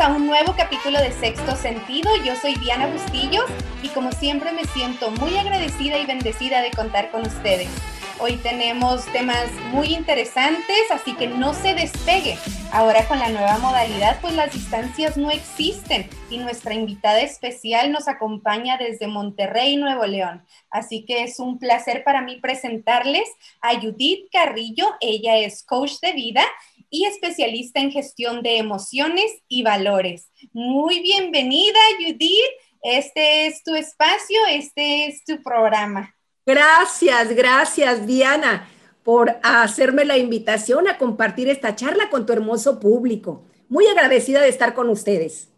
a 0.00 0.08
un 0.08 0.26
nuevo 0.26 0.54
capítulo 0.56 0.98
de 0.98 1.12
Sexto 1.12 1.54
Sentido. 1.56 2.10
Yo 2.24 2.34
soy 2.34 2.54
Diana 2.54 2.86
Bustillos 2.86 3.44
y 3.82 3.88
como 3.88 4.12
siempre 4.12 4.50
me 4.50 4.64
siento 4.64 5.10
muy 5.10 5.36
agradecida 5.36 5.98
y 5.98 6.06
bendecida 6.06 6.62
de 6.62 6.70
contar 6.70 7.10
con 7.10 7.26
ustedes. 7.26 7.68
Hoy 8.18 8.36
tenemos 8.36 9.04
temas 9.12 9.50
muy 9.72 9.94
interesantes, 9.94 10.90
así 10.90 11.14
que 11.14 11.26
no 11.26 11.52
se 11.52 11.74
despegue. 11.74 12.38
Ahora 12.72 13.06
con 13.08 13.18
la 13.18 13.28
nueva 13.28 13.58
modalidad, 13.58 14.18
pues 14.22 14.34
las 14.34 14.52
distancias 14.52 15.18
no 15.18 15.30
existen 15.30 16.08
y 16.30 16.38
nuestra 16.38 16.72
invitada 16.72 17.20
especial 17.20 17.92
nos 17.92 18.08
acompaña 18.08 18.78
desde 18.78 19.06
Monterrey, 19.06 19.76
Nuevo 19.76 20.06
León. 20.06 20.46
Así 20.70 21.04
que 21.04 21.24
es 21.24 21.38
un 21.38 21.58
placer 21.58 22.04
para 22.04 22.22
mí 22.22 22.36
presentarles 22.36 23.28
a 23.60 23.78
Judith 23.78 24.28
Carrillo. 24.32 24.94
Ella 25.00 25.36
es 25.36 25.62
coach 25.62 26.00
de 26.00 26.12
vida 26.12 26.42
y 26.90 27.06
especialista 27.06 27.80
en 27.80 27.92
gestión 27.92 28.42
de 28.42 28.58
emociones 28.58 29.30
y 29.48 29.62
valores. 29.62 30.30
Muy 30.52 31.00
bienvenida, 31.00 31.78
Judith. 31.98 32.50
Este 32.82 33.46
es 33.46 33.62
tu 33.62 33.74
espacio, 33.74 34.38
este 34.50 35.06
es 35.06 35.24
tu 35.24 35.42
programa. 35.42 36.14
Gracias, 36.44 37.34
gracias, 37.34 38.06
Diana, 38.06 38.68
por 39.04 39.38
hacerme 39.42 40.04
la 40.04 40.18
invitación 40.18 40.88
a 40.88 40.98
compartir 40.98 41.48
esta 41.48 41.76
charla 41.76 42.10
con 42.10 42.26
tu 42.26 42.32
hermoso 42.32 42.80
público. 42.80 43.44
Muy 43.68 43.86
agradecida 43.86 44.40
de 44.40 44.48
estar 44.48 44.74
con 44.74 44.88
ustedes. 44.88 45.48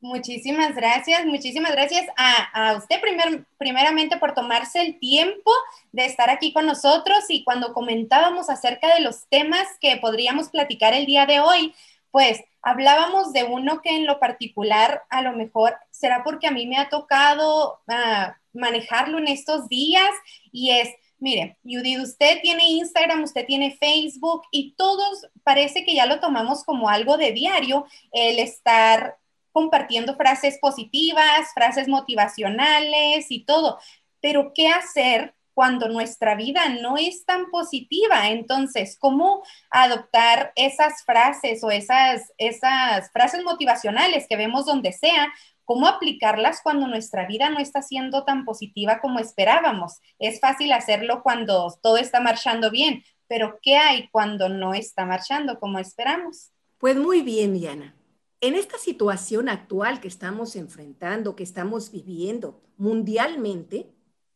Muchísimas 0.00 0.76
gracias, 0.76 1.26
muchísimas 1.26 1.72
gracias 1.72 2.06
a, 2.16 2.76
usted 2.76 3.00
primer, 3.00 3.44
primeramente 3.58 4.16
por 4.16 4.32
tomarse 4.32 4.80
el 4.80 5.00
tiempo 5.00 5.50
de 5.90 6.04
estar 6.04 6.30
aquí 6.30 6.52
con 6.52 6.66
nosotros 6.66 7.24
y 7.28 7.42
cuando 7.42 7.72
comentábamos 7.72 8.48
acerca 8.48 8.94
de 8.94 9.00
los 9.00 9.26
temas 9.28 9.66
que 9.80 9.96
podríamos 9.96 10.50
platicar 10.50 10.94
el 10.94 11.04
día 11.04 11.26
de 11.26 11.40
hoy, 11.40 11.74
pues 12.12 12.44
hablábamos 12.62 13.32
de 13.32 13.42
uno 13.42 13.82
que 13.82 13.96
en 13.96 14.06
lo 14.06 14.20
particular 14.20 15.02
a 15.10 15.20
lo 15.22 15.32
mejor 15.32 15.74
será 15.90 16.22
porque 16.22 16.46
a 16.46 16.52
mí 16.52 16.64
me 16.68 16.76
ha 16.76 16.88
tocado 16.88 17.80
ah, 17.88 18.36
manejarlo 18.52 19.18
en 19.18 19.26
estos 19.26 19.68
días 19.68 20.10
y 20.52 20.70
es, 20.70 20.90
mire, 21.18 21.58
Judith, 21.64 21.98
usted 21.98 22.40
tiene 22.40 22.68
Instagram, 22.68 23.24
usted 23.24 23.44
tiene 23.46 23.76
Facebook 23.76 24.42
y 24.52 24.74
todos 24.76 25.26
parece 25.42 25.84
que 25.84 25.96
ya 25.96 26.06
lo 26.06 26.20
tomamos 26.20 26.62
como 26.62 26.88
algo 26.88 27.16
de 27.16 27.32
diario, 27.32 27.84
el 28.12 28.38
estar 28.38 29.17
compartiendo 29.52 30.16
frases 30.16 30.58
positivas, 30.58 31.52
frases 31.54 31.88
motivacionales 31.88 33.26
y 33.30 33.44
todo. 33.44 33.78
Pero 34.20 34.52
¿qué 34.54 34.68
hacer 34.68 35.34
cuando 35.54 35.88
nuestra 35.88 36.36
vida 36.36 36.68
no 36.68 36.96
es 36.96 37.24
tan 37.24 37.50
positiva? 37.50 38.28
Entonces, 38.28 38.96
¿cómo 38.98 39.42
adoptar 39.70 40.52
esas 40.54 41.04
frases 41.04 41.64
o 41.64 41.70
esas, 41.70 42.32
esas 42.38 43.10
frases 43.10 43.42
motivacionales 43.42 44.26
que 44.28 44.36
vemos 44.36 44.66
donde 44.66 44.92
sea? 44.92 45.32
¿Cómo 45.64 45.86
aplicarlas 45.86 46.60
cuando 46.62 46.86
nuestra 46.86 47.26
vida 47.26 47.50
no 47.50 47.58
está 47.58 47.82
siendo 47.82 48.24
tan 48.24 48.44
positiva 48.44 49.00
como 49.00 49.18
esperábamos? 49.18 50.00
Es 50.18 50.40
fácil 50.40 50.72
hacerlo 50.72 51.22
cuando 51.22 51.76
todo 51.82 51.98
está 51.98 52.20
marchando 52.20 52.70
bien, 52.70 53.02
pero 53.26 53.58
¿qué 53.60 53.76
hay 53.76 54.08
cuando 54.10 54.48
no 54.48 54.74
está 54.74 55.04
marchando 55.04 55.58
como 55.58 55.78
esperamos? 55.78 56.52
Pues 56.78 56.96
muy 56.96 57.22
bien, 57.22 57.54
Diana 57.54 57.94
en 58.40 58.54
esta 58.54 58.78
situación 58.78 59.48
actual 59.48 60.00
que 60.00 60.08
estamos 60.08 60.54
enfrentando, 60.56 61.34
que 61.34 61.42
estamos 61.42 61.90
viviendo 61.90 62.60
mundialmente, 62.76 63.92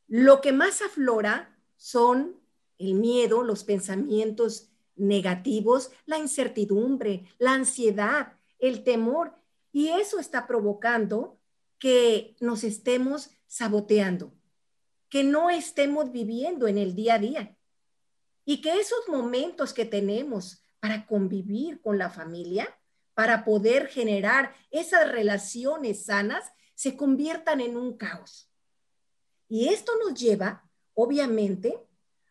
lo 0.09 0.41
que 0.41 0.53
más 0.53 0.83
aflora 0.83 1.57
son 1.77 2.37
el 2.79 2.95
miedo, 2.95 3.45
los 3.45 3.65
pensamientos 3.65 4.71
negativos, 4.97 5.91
la 6.05 6.19
incertidumbre, 6.19 7.25
la 7.39 7.55
ansiedad, 7.55 8.35
el 8.59 8.83
temor, 8.83 9.35
y 9.73 9.89
eso 9.89 10.19
está 10.19 10.47
provocando 10.47 11.39
que 11.79 12.37
nos 12.41 12.63
estemos 12.65 13.31
saboteando, 13.47 14.33
que 15.09 15.25
no 15.25 15.49
estemos 15.51 16.13
viviendo 16.13 16.67
en 16.67 16.79
el 16.79 16.95
día 16.95 17.15
a 17.15 17.19
día. 17.19 17.57
Y 18.45 18.61
que 18.61 18.79
esos 18.81 19.09
momentos 19.09 19.73
que 19.73 19.85
tenemos 19.85 20.63
para 20.81 21.07
convivir 21.07 21.81
con 21.81 21.97
la 21.97 22.11
familia, 22.11 22.69
para 23.15 23.45
poder 23.45 23.89
generar 23.89 24.55
esas 24.71 25.11
relaciones 25.11 26.05
sanas 26.05 26.53
se 26.75 26.97
conviertan 26.97 27.61
en 27.61 27.77
un 27.77 27.97
caos. 27.97 28.51
Y 29.49 29.69
esto 29.69 29.93
nos 30.05 30.19
lleva, 30.19 30.69
obviamente, 30.95 31.79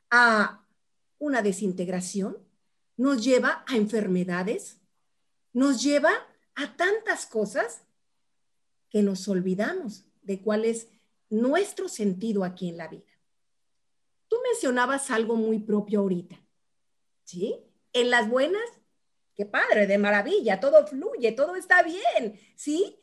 a 0.10 0.66
una 1.20 1.42
desintegración, 1.42 2.38
nos 2.98 3.24
lleva 3.24 3.64
a 3.68 3.76
enfermedades, 3.76 4.82
nos 5.54 5.84
lleva 5.84 6.12
a 6.56 6.76
tantas 6.76 7.26
cosas 7.26 7.84
que 8.90 9.04
nos 9.04 9.28
olvidamos 9.28 10.06
de 10.22 10.42
cuál 10.42 10.66
es 10.66 10.88
nuestro 11.30 11.88
sentido 11.88 12.44
aquí 12.44 12.70
en 12.70 12.78
la 12.78 12.88
vida. 12.88 13.04
Tú 14.28 14.38
mencionabas 14.52 15.12
algo 15.12 15.36
muy 15.36 15.60
propio 15.60 16.02
ahorita, 16.02 16.42
¿sí? 17.24 17.56
En 17.94 18.10
las 18.10 18.30
buenas 18.30 18.62
qué 19.36 19.46
padre, 19.46 19.88
de 19.88 19.98
maravilla, 19.98 20.60
todo 20.60 20.86
fluye, 20.86 21.32
todo 21.32 21.56
está 21.56 21.84
bien, 21.84 22.40
¿sí? 22.56 23.00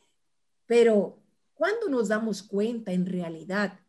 Pero 0.67 1.23
¿cuándo 1.55 1.89
nos 1.89 2.09
damos 2.09 2.43
cuenta 2.43 2.93
en 2.93 3.07
realidad 3.07 3.81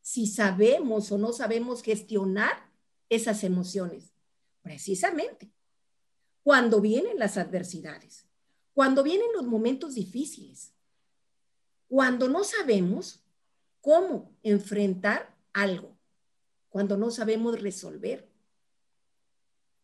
si 0.00 0.26
sabemos 0.26 1.12
o 1.12 1.18
no 1.18 1.32
sabemos 1.32 1.82
gestionar 1.82 2.70
esas 3.08 3.44
emociones? 3.44 4.12
Precisamente 4.62 5.52
cuando 6.48 6.80
vienen 6.80 7.18
las 7.18 7.36
adversidades, 7.36 8.26
cuando 8.72 9.02
vienen 9.02 9.28
los 9.34 9.44
momentos 9.44 9.94
difíciles, 9.94 10.72
cuando 11.88 12.26
no 12.26 12.42
sabemos 12.42 13.22
cómo 13.82 14.34
enfrentar 14.42 15.36
algo, 15.52 15.98
cuando 16.70 16.96
no 16.96 17.10
sabemos 17.10 17.60
resolver. 17.60 18.30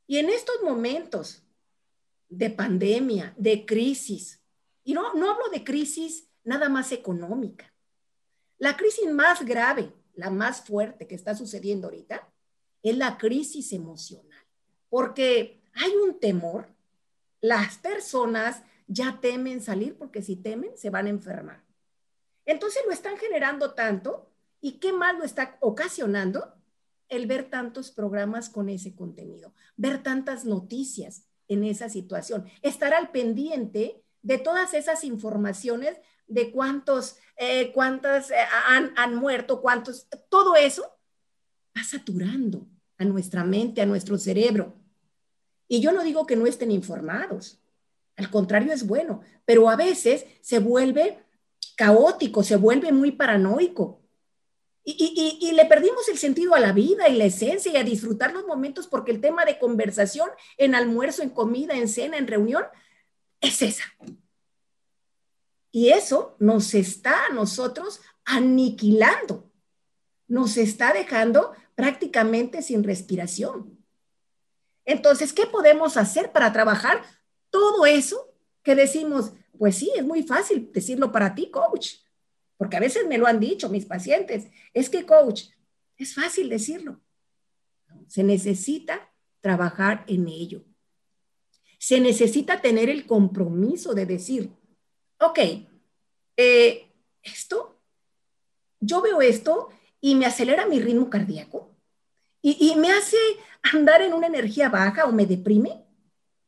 Y 0.06 0.16
en 0.16 0.30
estos 0.30 0.62
momentos 0.62 1.42
de 2.28 2.50
pandemia, 2.50 3.34
de 3.36 3.64
crisis. 3.66 4.40
Y 4.82 4.94
no, 4.94 5.14
no 5.14 5.30
hablo 5.30 5.48
de 5.50 5.64
crisis 5.64 6.28
nada 6.44 6.68
más 6.68 6.92
económica. 6.92 7.72
La 8.58 8.76
crisis 8.76 9.10
más 9.10 9.44
grave, 9.44 9.92
la 10.14 10.30
más 10.30 10.62
fuerte 10.62 11.06
que 11.06 11.14
está 11.14 11.34
sucediendo 11.34 11.88
ahorita, 11.88 12.28
es 12.82 12.96
la 12.96 13.16
crisis 13.18 13.72
emocional, 13.72 14.46
porque 14.88 15.62
hay 15.74 15.90
un 15.96 16.20
temor. 16.20 16.68
Las 17.40 17.78
personas 17.78 18.62
ya 18.86 19.18
temen 19.20 19.60
salir 19.60 19.96
porque 19.96 20.22
si 20.22 20.36
temen 20.36 20.76
se 20.76 20.90
van 20.90 21.06
a 21.06 21.10
enfermar. 21.10 21.64
Entonces 22.46 22.82
lo 22.86 22.92
están 22.92 23.16
generando 23.16 23.72
tanto 23.72 24.30
y 24.60 24.72
qué 24.78 24.92
mal 24.92 25.18
lo 25.18 25.24
está 25.24 25.56
ocasionando 25.60 26.54
el 27.08 27.26
ver 27.26 27.50
tantos 27.50 27.90
programas 27.90 28.48
con 28.48 28.68
ese 28.68 28.94
contenido, 28.94 29.54
ver 29.76 30.02
tantas 30.02 30.44
noticias, 30.44 31.26
en 31.48 31.64
esa 31.64 31.88
situación. 31.88 32.46
Estar 32.62 32.94
al 32.94 33.10
pendiente 33.10 34.02
de 34.22 34.38
todas 34.38 34.74
esas 34.74 35.04
informaciones 35.04 35.96
de 36.26 36.50
cuántos, 36.50 37.16
eh, 37.36 37.72
cuántas 37.72 38.30
eh, 38.30 38.36
han, 38.68 38.92
han 38.96 39.16
muerto, 39.16 39.60
cuántos, 39.60 40.06
todo 40.28 40.56
eso 40.56 40.82
va 41.76 41.84
saturando 41.84 42.66
a 42.98 43.04
nuestra 43.04 43.44
mente, 43.44 43.82
a 43.82 43.86
nuestro 43.86 44.18
cerebro. 44.18 44.74
Y 45.68 45.80
yo 45.80 45.92
no 45.92 46.02
digo 46.02 46.26
que 46.26 46.36
no 46.36 46.46
estén 46.46 46.70
informados, 46.70 47.60
al 48.16 48.30
contrario 48.30 48.72
es 48.72 48.86
bueno, 48.86 49.22
pero 49.44 49.68
a 49.68 49.76
veces 49.76 50.24
se 50.40 50.58
vuelve 50.58 51.18
caótico, 51.76 52.42
se 52.42 52.56
vuelve 52.56 52.92
muy 52.92 53.12
paranoico. 53.12 54.03
Y, 54.86 55.52
le 55.52 55.64
perdimos 55.64 56.06
el 56.10 56.18
sentido 56.18 56.54
a 56.54 56.60
la 56.60 56.72
vida 56.72 57.08
y 57.08 57.16
la 57.16 57.24
esencia 57.24 57.72
y 57.72 57.76
a 57.76 57.84
disfrutar 57.84 58.34
los 58.34 58.46
momentos 58.46 58.86
porque 58.86 59.12
el 59.12 59.20
tema 59.20 59.46
de 59.46 59.58
conversación 59.58 60.28
en 60.58 60.74
almuerzo, 60.74 61.22
en 61.22 61.30
comida, 61.30 61.74
en 61.74 61.88
cena, 61.88 62.18
en 62.18 62.26
reunión, 62.26 62.64
es 63.40 63.62
esa. 63.62 63.84
Y 65.72 65.88
eso 65.88 66.36
nos 66.38 66.74
está 66.74 67.26
a 67.26 67.32
nosotros 67.32 68.02
aniquilando, 68.26 69.50
nos 70.28 70.58
está 70.58 70.92
dejando 70.92 71.54
prácticamente 71.74 72.60
sin 72.60 72.84
respiración. 72.84 73.78
Entonces, 74.84 75.32
¿qué 75.32 75.46
podemos 75.46 75.96
hacer 75.96 76.30
para 76.30 76.52
trabajar 76.52 77.02
todo 77.48 77.86
eso 77.86 78.34
que 78.62 78.74
decimos? 78.74 79.32
Pues 79.58 79.76
sí, 79.76 79.90
es 79.96 80.04
muy 80.04 80.22
fácil 80.24 80.70
decirlo 80.72 81.10
para 81.10 81.34
ti, 81.34 81.50
coach 81.50 82.03
porque 82.56 82.76
a 82.76 82.80
veces 82.80 83.06
me 83.06 83.18
lo 83.18 83.26
han 83.26 83.40
dicho 83.40 83.68
mis 83.68 83.86
pacientes, 83.86 84.46
es 84.72 84.88
que 84.88 85.06
coach, 85.06 85.44
es 85.96 86.14
fácil 86.14 86.48
decirlo. 86.48 87.00
Se 88.06 88.22
necesita 88.22 89.12
trabajar 89.40 90.04
en 90.08 90.28
ello. 90.28 90.64
Se 91.78 92.00
necesita 92.00 92.60
tener 92.60 92.88
el 92.88 93.06
compromiso 93.06 93.94
de 93.94 94.06
decir, 94.06 94.50
ok, 95.20 95.38
eh, 96.36 96.90
esto, 97.22 97.80
yo 98.80 99.02
veo 99.02 99.20
esto 99.20 99.68
y 100.00 100.14
me 100.14 100.26
acelera 100.26 100.66
mi 100.66 100.80
ritmo 100.80 101.10
cardíaco 101.10 101.74
y, 102.40 102.72
y 102.72 102.76
me 102.76 102.90
hace 102.90 103.16
andar 103.62 104.02
en 104.02 104.12
una 104.12 104.26
energía 104.26 104.68
baja 104.68 105.06
o 105.06 105.12
me 105.12 105.26
deprime, 105.26 105.84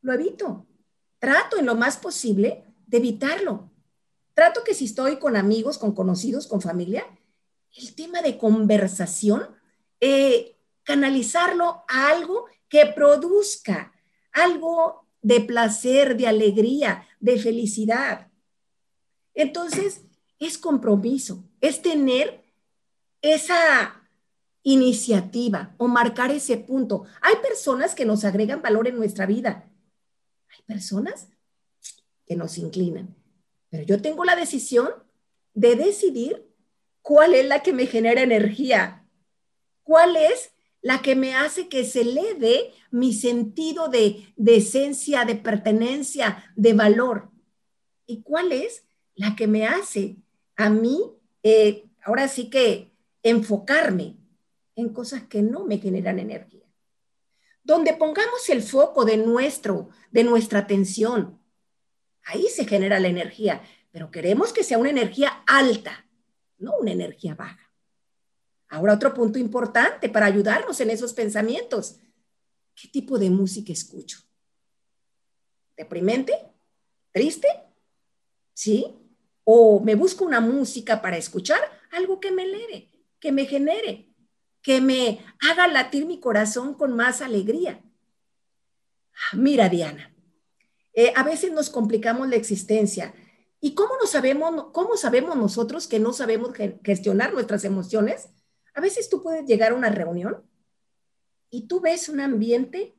lo 0.01 0.13
evito. 0.13 0.65
Trato 1.19 1.57
en 1.57 1.65
lo 1.65 1.75
más 1.75 1.97
posible 1.97 2.63
de 2.85 2.97
evitarlo. 2.97 3.71
Trato 4.37 4.63
que 4.63 4.75
si 4.75 4.85
estoy 4.85 5.17
con 5.17 5.35
amigos, 5.35 5.79
con 5.79 5.95
conocidos, 5.95 6.45
con 6.45 6.61
familia, 6.61 7.03
el 7.75 7.95
tema 7.95 8.21
de 8.21 8.37
conversación, 8.37 9.47
eh, 9.99 10.55
canalizarlo 10.83 11.83
a 11.87 12.09
algo 12.09 12.45
que 12.69 12.85
produzca 12.85 13.93
algo 14.31 15.07
de 15.23 15.41
placer, 15.41 16.15
de 16.17 16.27
alegría, 16.27 17.07
de 17.19 17.39
felicidad. 17.39 18.27
Entonces, 19.33 20.03
es 20.37 20.59
compromiso, 20.59 21.43
es 21.59 21.81
tener 21.81 22.43
esa 23.23 24.07
iniciativa 24.61 25.73
o 25.79 25.87
marcar 25.87 26.29
ese 26.29 26.57
punto. 26.57 27.05
Hay 27.21 27.37
personas 27.37 27.95
que 27.95 28.05
nos 28.05 28.23
agregan 28.23 28.61
valor 28.61 28.87
en 28.87 28.97
nuestra 28.97 29.25
vida. 29.25 29.67
Hay 30.49 30.63
personas 30.67 31.27
que 32.27 32.35
nos 32.35 32.59
inclinan. 32.59 33.16
Pero 33.69 33.83
yo 33.83 34.01
tengo 34.01 34.23
la 34.23 34.35
decisión 34.35 34.89
de 35.53 35.75
decidir 35.75 36.47
cuál 37.01 37.33
es 37.33 37.45
la 37.45 37.63
que 37.63 37.73
me 37.73 37.87
genera 37.87 38.21
energía, 38.21 39.05
cuál 39.83 40.15
es 40.15 40.51
la 40.81 41.01
que 41.01 41.15
me 41.15 41.35
hace 41.35 41.67
que 41.67 41.83
se 41.83 42.01
eleve 42.01 42.71
mi 42.91 43.13
sentido 43.13 43.89
de, 43.89 44.33
esencia, 44.45 45.25
de 45.25 45.35
pertenencia, 45.35 46.43
de 46.55 46.73
valor. 46.73 47.29
¿Y 48.05 48.21
cuál 48.21 48.51
es 48.51 48.85
la 49.15 49.35
que 49.35 49.47
me 49.47 49.65
hace 49.65 50.17
a 50.55 50.69
mí, 50.69 51.01
eh, 51.43 51.85
ahora 52.03 52.27
sí 52.27 52.49
que, 52.49 52.91
enfocarme 53.23 54.15
en 54.75 54.89
cosas 54.89 55.23
que 55.23 55.41
no 55.41 55.65
me 55.65 55.79
generan 55.79 56.19
energía? 56.19 56.63
Donde 57.63 57.93
pongamos 57.93 58.47
el 58.49 58.61
foco 58.61 59.03
de 59.03 59.17
nuestro, 59.17 59.89
de 60.11 60.23
nuestra 60.23 60.59
atención, 60.59 61.36
ahí 62.27 62.47
se 62.49 62.65
genera 62.65 62.99
la 62.99 63.07
energía, 63.07 63.61
pero 63.91 64.11
queremos 64.11 64.53
que 64.53 64.63
sea 64.63 64.77
una 64.77 64.89
energía 64.89 65.43
alta, 65.47 66.05
no 66.57 66.73
una 66.77 66.91
energía 66.91 67.35
baja. 67.35 67.71
Ahora 68.69 68.93
otro 68.93 69.13
punto 69.13 69.39
importante 69.39 70.09
para 70.09 70.25
ayudarnos 70.25 70.79
en 70.81 70.89
esos 70.89 71.13
pensamientos. 71.13 71.99
¿Qué 72.75 72.89
tipo 72.89 73.17
de 73.17 73.29
música 73.29 73.71
escucho? 73.71 74.19
¿Deprimente? 75.75 76.33
¿Triste? 77.11 77.47
¿Sí? 78.53 78.93
¿O 79.45 79.79
me 79.79 79.95
busco 79.95 80.25
una 80.25 80.41
música 80.41 81.01
para 81.01 81.17
escuchar 81.17 81.59
algo 81.91 82.19
que 82.19 82.31
me 82.31 82.43
eleve, 82.43 82.89
que 83.21 83.31
me 83.31 83.45
genere, 83.45 84.13
que 84.61 84.81
me 84.81 85.25
haga 85.39 85.67
latir 85.67 86.05
mi 86.05 86.19
corazón 86.19 86.73
con 86.73 86.93
más 86.93 87.21
alegría? 87.21 87.81
Mira, 89.31 89.69
Diana, 89.69 90.13
eh, 90.97 91.13
a 91.15 91.21
veces 91.21 91.51
nos 91.51 91.69
complicamos 91.69 92.27
la 92.27 92.37
existencia. 92.37 93.13
¿Y 93.61 93.75
cómo, 93.75 93.93
no 94.01 94.07
sabemos, 94.07 94.71
cómo 94.73 94.97
sabemos 94.97 95.37
nosotros 95.37 95.87
que 95.87 95.99
no 95.99 96.11
sabemos 96.11 96.53
gestionar 96.83 97.33
nuestras 97.33 97.63
emociones? 97.65 98.29
A 98.73 98.81
veces 98.81 99.07
tú 99.07 99.21
puedes 99.21 99.45
llegar 99.45 99.73
a 99.73 99.75
una 99.75 99.91
reunión 99.91 100.43
y 101.51 101.67
tú 101.67 101.81
ves 101.81 102.09
un 102.09 102.19
ambiente 102.19 102.95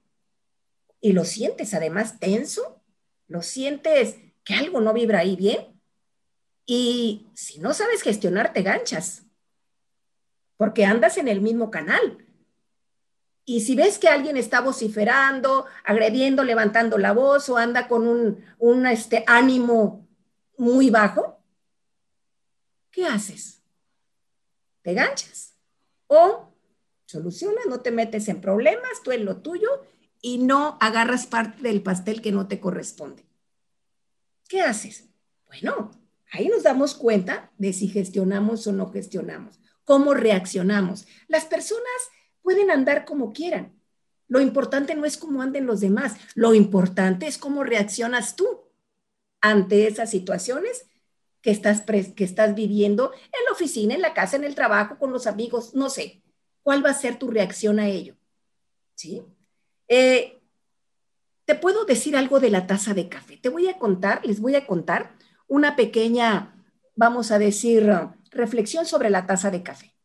y 1.00 1.10
lo 1.10 1.24
sientes 1.24 1.74
además 1.74 2.20
tenso, 2.20 2.80
lo 3.26 3.42
sientes 3.42 4.14
que 4.44 4.54
algo 4.54 4.80
no 4.80 4.92
vibra 4.92 5.18
ahí 5.18 5.34
bien. 5.34 5.80
Y 6.66 7.26
si 7.34 7.58
no 7.58 7.74
sabes 7.74 8.02
gestionar, 8.02 8.52
te 8.52 8.62
ganchas, 8.62 9.24
porque 10.56 10.84
andas 10.84 11.18
en 11.18 11.26
el 11.26 11.40
mismo 11.40 11.72
canal. 11.72 12.27
Y 13.48 13.62
si 13.62 13.74
ves 13.74 13.98
que 13.98 14.08
alguien 14.08 14.36
está 14.36 14.60
vociferando, 14.60 15.64
agrediendo, 15.82 16.44
levantando 16.44 16.98
la 16.98 17.12
voz 17.12 17.48
o 17.48 17.56
anda 17.56 17.88
con 17.88 18.06
un, 18.58 18.86
este, 18.86 19.24
ánimo 19.26 20.06
muy 20.58 20.90
bajo, 20.90 21.42
¿qué 22.90 23.06
haces? 23.06 23.62
Te 24.82 24.92
ganchas. 24.92 25.54
O 26.08 26.52
soluciona, 27.06 27.62
no 27.70 27.80
te 27.80 27.90
metes 27.90 28.28
en 28.28 28.42
problemas, 28.42 29.02
tú 29.02 29.12
en 29.12 29.24
lo 29.24 29.38
tuyo 29.38 29.82
y 30.20 30.36
no 30.36 30.76
agarras 30.78 31.26
parte 31.26 31.62
del 31.62 31.82
pastel 31.82 32.20
que 32.20 32.32
no 32.32 32.48
te 32.48 32.60
corresponde. 32.60 33.24
¿Qué 34.46 34.60
haces? 34.60 35.08
Bueno, 35.46 35.90
ahí 36.32 36.48
nos 36.48 36.64
damos 36.64 36.92
cuenta 36.92 37.50
de 37.56 37.72
si 37.72 37.88
gestionamos 37.88 38.66
o 38.66 38.72
no 38.72 38.92
gestionamos, 38.92 39.58
cómo 39.84 40.12
reaccionamos. 40.12 41.06
Las 41.28 41.46
personas 41.46 42.10
pueden 42.48 42.70
andar 42.70 43.04
como 43.04 43.34
quieran. 43.34 43.78
Lo 44.26 44.40
importante 44.40 44.94
no 44.94 45.04
es 45.04 45.18
cómo 45.18 45.42
anden 45.42 45.66
los 45.66 45.80
demás, 45.80 46.16
lo 46.34 46.54
importante 46.54 47.26
es 47.26 47.36
cómo 47.36 47.62
reaccionas 47.62 48.36
tú 48.36 48.46
ante 49.42 49.86
esas 49.86 50.08
situaciones 50.08 50.86
que 51.42 51.50
estás, 51.50 51.82
que 51.82 52.24
estás 52.24 52.54
viviendo 52.54 53.12
en 53.12 53.44
la 53.44 53.52
oficina, 53.52 53.94
en 53.94 54.00
la 54.00 54.14
casa, 54.14 54.36
en 54.36 54.44
el 54.44 54.54
trabajo, 54.54 54.96
con 54.98 55.12
los 55.12 55.26
amigos, 55.26 55.74
no 55.74 55.90
sé. 55.90 56.22
¿Cuál 56.62 56.82
va 56.82 56.88
a 56.88 56.94
ser 56.94 57.18
tu 57.18 57.30
reacción 57.30 57.78
a 57.80 57.88
ello? 57.88 58.16
¿Sí? 58.94 59.22
Eh, 59.86 60.40
te 61.44 61.54
puedo 61.54 61.84
decir 61.84 62.16
algo 62.16 62.40
de 62.40 62.48
la 62.48 62.66
taza 62.66 62.94
de 62.94 63.10
café. 63.10 63.36
Te 63.36 63.50
voy 63.50 63.68
a 63.68 63.78
contar, 63.78 64.24
les 64.24 64.40
voy 64.40 64.54
a 64.54 64.66
contar 64.66 65.12
una 65.48 65.76
pequeña, 65.76 66.64
vamos 66.96 67.30
a 67.30 67.38
decir, 67.38 67.92
reflexión 68.30 68.86
sobre 68.86 69.10
la 69.10 69.26
taza 69.26 69.50
de 69.50 69.62
café. 69.62 69.97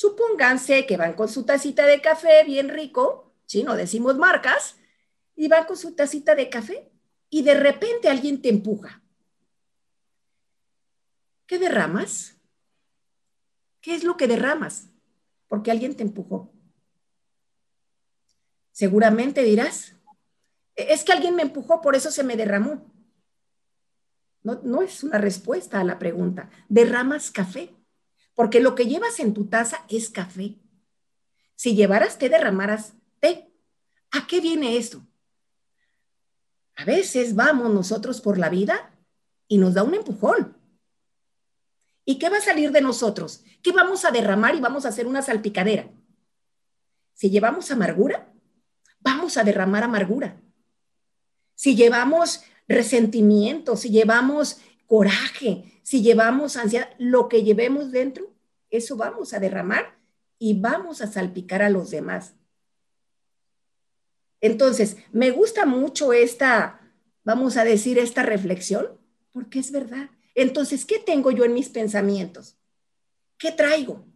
Supónganse 0.00 0.86
que 0.86 0.96
van 0.96 1.12
con 1.12 1.28
su 1.28 1.44
tacita 1.44 1.84
de 1.84 2.00
café 2.00 2.42
bien 2.44 2.70
rico, 2.70 3.34
si 3.44 3.64
no 3.64 3.76
decimos 3.76 4.16
marcas, 4.16 4.76
y 5.36 5.46
van 5.46 5.66
con 5.66 5.76
su 5.76 5.94
tacita 5.94 6.34
de 6.34 6.48
café 6.48 6.90
y 7.28 7.42
de 7.42 7.52
repente 7.52 8.08
alguien 8.08 8.40
te 8.40 8.48
empuja. 8.48 9.02
¿Qué 11.44 11.58
derramas? 11.58 12.40
¿Qué 13.82 13.94
es 13.94 14.02
lo 14.02 14.16
que 14.16 14.26
derramas? 14.26 14.88
Porque 15.48 15.70
alguien 15.70 15.94
te 15.94 16.02
empujó. 16.02 16.50
Seguramente 18.72 19.42
dirás, 19.42 19.96
e-, 20.76 20.94
es 20.94 21.04
que 21.04 21.12
alguien 21.12 21.36
me 21.36 21.42
empujó, 21.42 21.82
por 21.82 21.94
eso 21.94 22.10
se 22.10 22.24
me 22.24 22.38
derramó. 22.38 22.90
No, 24.44 24.62
no 24.64 24.80
es 24.80 25.04
una 25.04 25.18
respuesta 25.18 25.78
a 25.78 25.84
la 25.84 25.98
pregunta. 25.98 26.48
Derramas 26.70 27.30
café, 27.30 27.74
porque 28.40 28.60
lo 28.60 28.74
que 28.74 28.86
llevas 28.86 29.20
en 29.20 29.34
tu 29.34 29.48
taza 29.48 29.84
es 29.90 30.08
café. 30.08 30.56
Si 31.56 31.76
llevaras 31.76 32.16
té, 32.16 32.30
derramaras 32.30 32.94
té. 33.18 33.52
¿A 34.12 34.26
qué 34.26 34.40
viene 34.40 34.78
esto? 34.78 35.06
A 36.74 36.86
veces 36.86 37.34
vamos 37.34 37.70
nosotros 37.70 38.22
por 38.22 38.38
la 38.38 38.48
vida 38.48 38.96
y 39.46 39.58
nos 39.58 39.74
da 39.74 39.82
un 39.82 39.92
empujón. 39.92 40.56
¿Y 42.06 42.18
qué 42.18 42.30
va 42.30 42.38
a 42.38 42.40
salir 42.40 42.72
de 42.72 42.80
nosotros? 42.80 43.44
¿Qué 43.62 43.72
vamos 43.72 44.06
a 44.06 44.10
derramar 44.10 44.54
y 44.54 44.60
vamos 44.60 44.86
a 44.86 44.88
hacer 44.88 45.06
una 45.06 45.20
salpicadera? 45.20 45.90
Si 47.12 47.28
llevamos 47.28 47.70
amargura, 47.70 48.32
vamos 49.00 49.36
a 49.36 49.44
derramar 49.44 49.84
amargura. 49.84 50.40
Si 51.56 51.76
llevamos 51.76 52.42
resentimiento, 52.66 53.76
si 53.76 53.90
llevamos 53.90 54.62
coraje, 54.86 55.82
si 55.82 56.00
llevamos 56.00 56.56
ansiedad, 56.56 56.88
lo 56.96 57.28
que 57.28 57.42
llevemos 57.42 57.90
dentro, 57.90 58.30
eso 58.70 58.96
vamos 58.96 59.32
a 59.34 59.40
derramar 59.40 59.98
y 60.38 60.58
vamos 60.58 61.02
a 61.02 61.06
salpicar 61.06 61.62
a 61.62 61.70
los 61.70 61.90
demás. 61.90 62.34
Entonces, 64.40 64.96
me 65.12 65.30
gusta 65.30 65.66
mucho 65.66 66.12
esta, 66.12 66.80
vamos 67.24 67.56
a 67.56 67.64
decir, 67.64 67.98
esta 67.98 68.22
reflexión, 68.22 68.98
porque 69.32 69.58
es 69.58 69.70
verdad. 69.70 70.10
Entonces, 70.34 70.84
¿qué 70.84 70.98
tengo 70.98 71.30
yo 71.30 71.44
en 71.44 71.52
mis 71.52 71.68
pensamientos? 71.68 72.56
¿Qué 73.36 73.52
traigo? 73.52 74.06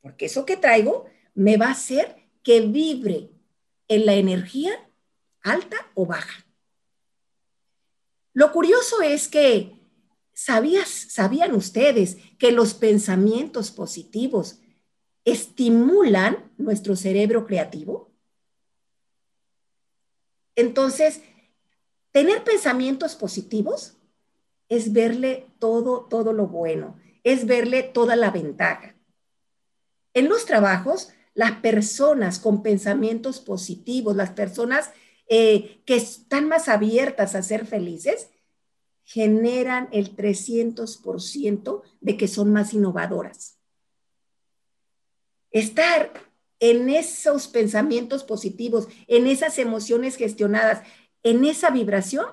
Porque 0.00 0.26
eso 0.26 0.44
que 0.44 0.56
traigo 0.56 1.06
me 1.34 1.56
va 1.56 1.68
a 1.68 1.72
hacer 1.72 2.16
que 2.42 2.60
vibre 2.60 3.30
en 3.88 4.06
la 4.06 4.14
energía 4.14 4.72
alta 5.42 5.76
o 5.94 6.06
baja. 6.06 6.44
Lo 8.34 8.52
curioso 8.52 9.00
es 9.02 9.28
que 9.28 9.83
¿sabías, 10.34 10.88
sabían 10.88 11.54
ustedes 11.54 12.18
que 12.38 12.52
los 12.52 12.74
pensamientos 12.74 13.70
positivos 13.70 14.60
estimulan 15.24 16.52
nuestro 16.58 16.96
cerebro 16.96 17.46
creativo? 17.46 18.12
Entonces, 20.56 21.22
tener 22.12 22.44
pensamientos 22.44 23.16
positivos 23.16 23.96
es 24.68 24.92
verle 24.92 25.46
todo, 25.58 26.06
todo 26.10 26.32
lo 26.32 26.46
bueno, 26.46 26.98
es 27.22 27.46
verle 27.46 27.82
toda 27.82 28.16
la 28.16 28.30
ventaja. 28.30 28.94
En 30.12 30.28
los 30.28 30.46
trabajos, 30.46 31.12
las 31.34 31.52
personas 31.56 32.38
con 32.38 32.62
pensamientos 32.62 33.40
positivos, 33.40 34.14
las 34.14 34.30
personas 34.30 34.90
eh, 35.28 35.82
que 35.86 35.96
están 35.96 36.48
más 36.48 36.68
abiertas 36.68 37.34
a 37.34 37.42
ser 37.42 37.66
felices, 37.66 38.28
generan 39.04 39.88
el 39.92 40.16
300% 40.16 41.82
de 42.00 42.16
que 42.16 42.28
son 42.28 42.52
más 42.52 42.74
innovadoras. 42.74 43.58
Estar 45.50 46.12
en 46.58 46.88
esos 46.88 47.48
pensamientos 47.48 48.24
positivos, 48.24 48.88
en 49.06 49.26
esas 49.26 49.58
emociones 49.58 50.16
gestionadas, 50.16 50.82
en 51.22 51.44
esa 51.44 51.70
vibración, 51.70 52.26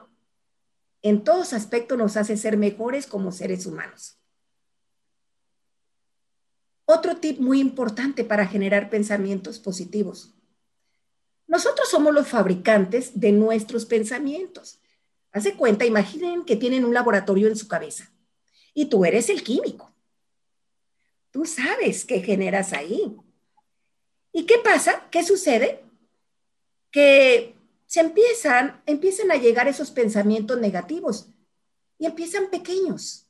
en 1.02 1.24
todos 1.24 1.54
aspectos 1.54 1.98
nos 1.98 2.18
hace 2.18 2.38
ser 2.38 2.58
mejores 2.58 3.08
como 3.08 3.32
seres 3.32 3.66
humanos. 3.66 4.18
Otro 6.86 7.18
tip 7.18 7.40
muy 7.40 7.60
importante 7.60 8.24
para 8.24 8.48
generar 8.48 8.90
pensamientos 8.90 9.60
positivos. 9.60 10.34
Nosotros 11.48 11.90
somos 11.90 12.14
los 12.14 12.28
fabricantes 12.28 13.20
de 13.20 13.32
nuestros 13.32 13.86
pensamientos. 13.86 14.81
Hace 15.32 15.56
cuenta, 15.56 15.86
imaginen 15.86 16.44
que 16.44 16.56
tienen 16.56 16.84
un 16.84 16.94
laboratorio 16.94 17.48
en 17.48 17.56
su 17.56 17.68
cabeza 17.68 18.12
y 18.74 18.86
tú 18.88 19.06
eres 19.06 19.30
el 19.30 19.44
químico. 19.44 19.92
Tú 21.32 21.46
sabes 21.46 22.04
qué 22.04 22.20
generas 22.20 22.74
ahí. 22.74 23.16
¿Y 24.34 24.46
qué 24.46 24.58
pasa? 24.58 25.08
¿Qué 25.10 25.24
sucede? 25.24 25.84
Que 26.92 27.56
se 27.86 28.02
empiezan, 28.02 28.82
empiezan 28.86 29.32
a 29.32 29.38
llegar 29.38 29.68
esos 29.68 29.92
pensamientos 29.92 30.60
negativos 30.60 31.28
y 31.98 32.06
empiezan 32.06 32.50
pequeños. 32.50 33.28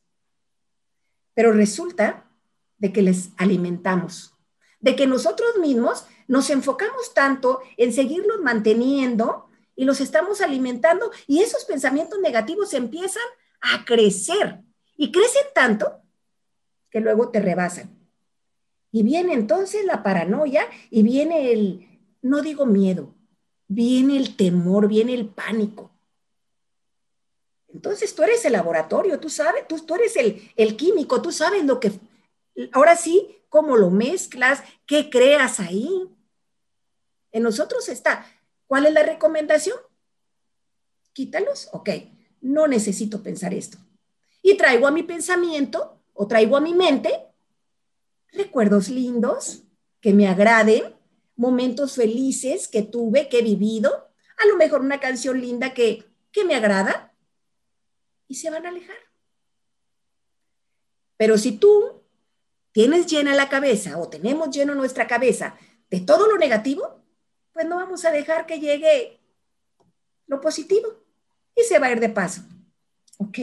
Pero 1.36 1.52
resulta 1.52 2.26
de 2.78 2.92
que 2.92 3.04
les 3.04 3.30
alimentamos, 3.38 4.34
de 4.80 4.96
que 4.96 5.06
nosotros 5.06 5.58
mismos 5.60 6.06
nos 6.28 6.50
enfocamos 6.50 7.14
tanto 7.14 7.62
en 7.78 7.94
seguirlos 7.94 8.42
manteniendo 8.42 9.51
y 9.76 9.86
los 9.86 10.02
estamos 10.02 10.42
alimentando 10.42 11.12
y 11.28 11.42
esos 11.42 11.66
pensamientos 11.66 12.20
negativos 12.20 12.74
empiezan 12.74 13.24
a 13.62 13.86
crecer 13.86 14.62
y 14.96 15.12
crecen 15.12 15.46
tanto 15.54 16.02
que 16.90 17.00
luego 17.00 17.30
te 17.30 17.40
rebasan. 17.40 17.98
Y 18.92 19.04
viene 19.04 19.34
entonces 19.34 19.86
la 19.86 20.04
paranoia 20.04 20.68
y 20.90 21.04
viene 21.04 21.52
el, 21.52 21.88
no 22.22 22.42
digo 22.42 22.66
miedo, 22.66 23.16
viene 23.68 24.18
el 24.18 24.36
temor, 24.36 24.88
viene 24.88 25.14
el 25.14 25.28
pánico. 25.28 25.92
Entonces 27.74 28.14
tú 28.14 28.24
eres 28.24 28.44
el 28.44 28.54
laboratorio, 28.54 29.20
tú 29.20 29.30
sabes, 29.30 29.66
tú, 29.68 29.80
tú 29.80 29.96
eres 29.96 30.16
el, 30.18 30.52
el 30.58 30.76
químico, 30.76 31.22
tú 31.22 31.32
sabes 31.32 31.64
lo 31.64 31.80
que, 31.80 31.94
ahora 32.74 32.98
sí, 32.98 33.38
cómo 33.48 33.78
lo 33.78 33.90
mezclas, 33.90 34.62
qué 34.86 35.10
creas 35.10 35.60
ahí. 35.62 36.10
En 37.32 37.44
nosotros 37.44 37.88
está. 37.88 38.26
¿Cuál 38.72 38.86
es 38.86 38.94
la 38.94 39.04
recomendación? 39.04 39.78
Quítalos, 41.12 41.68
ok, 41.74 41.90
no 42.40 42.68
necesito 42.68 43.22
pensar 43.22 43.54
esto. 43.54 43.78
Y 44.42 44.56
traigo 44.56 44.88
a 44.88 44.92
mi 44.92 45.04
pensamiento 45.04 46.02
o 46.14 46.26
traigo 46.26 46.56
a 46.56 46.62
mi 46.62 46.74
mente 46.74 47.28
recuerdos 48.32 48.88
lindos 48.88 49.64
que 50.00 50.14
me 50.14 50.30
agraden, 50.30 50.96
momentos 51.36 51.96
felices 51.96 52.70
que 52.70 52.82
tuve, 52.82 53.28
que 53.28 53.40
he 53.40 53.44
vivido, 53.44 54.10
a 54.38 54.48
lo 54.48 54.56
mejor 54.56 54.80
una 54.80 55.02
canción 55.02 55.42
linda 55.42 55.74
que, 55.74 56.06
que 56.32 56.46
me 56.46 56.56
agrada, 56.56 57.14
y 58.30 58.36
se 58.36 58.50
van 58.52 58.66
a 58.66 58.70
alejar. 58.70 58.96
Pero 61.18 61.38
si 61.38 61.58
tú 61.58 62.06
tienes 62.72 63.06
llena 63.06 63.36
la 63.36 63.50
cabeza 63.50 63.98
o 63.98 64.08
tenemos 64.08 64.50
lleno 64.50 64.76
nuestra 64.76 65.08
cabeza 65.08 65.58
de 65.90 66.00
todo 66.00 66.26
lo 66.26 66.38
negativo, 66.38 67.01
pues 67.54 67.66
no 67.66 67.78
vamos 67.78 68.06
a 68.06 68.12
dejar 68.12 68.46
que 68.46 68.60
llegue 68.60 69.20
lo 70.28 70.40
positivo 70.42 70.88
y 71.56 71.64
se 71.64 71.80
va 71.80 71.88
a 71.88 71.92
ir 71.92 72.00
de 72.00 72.10
paso. 72.10 72.42
¿Ok? 73.18 73.40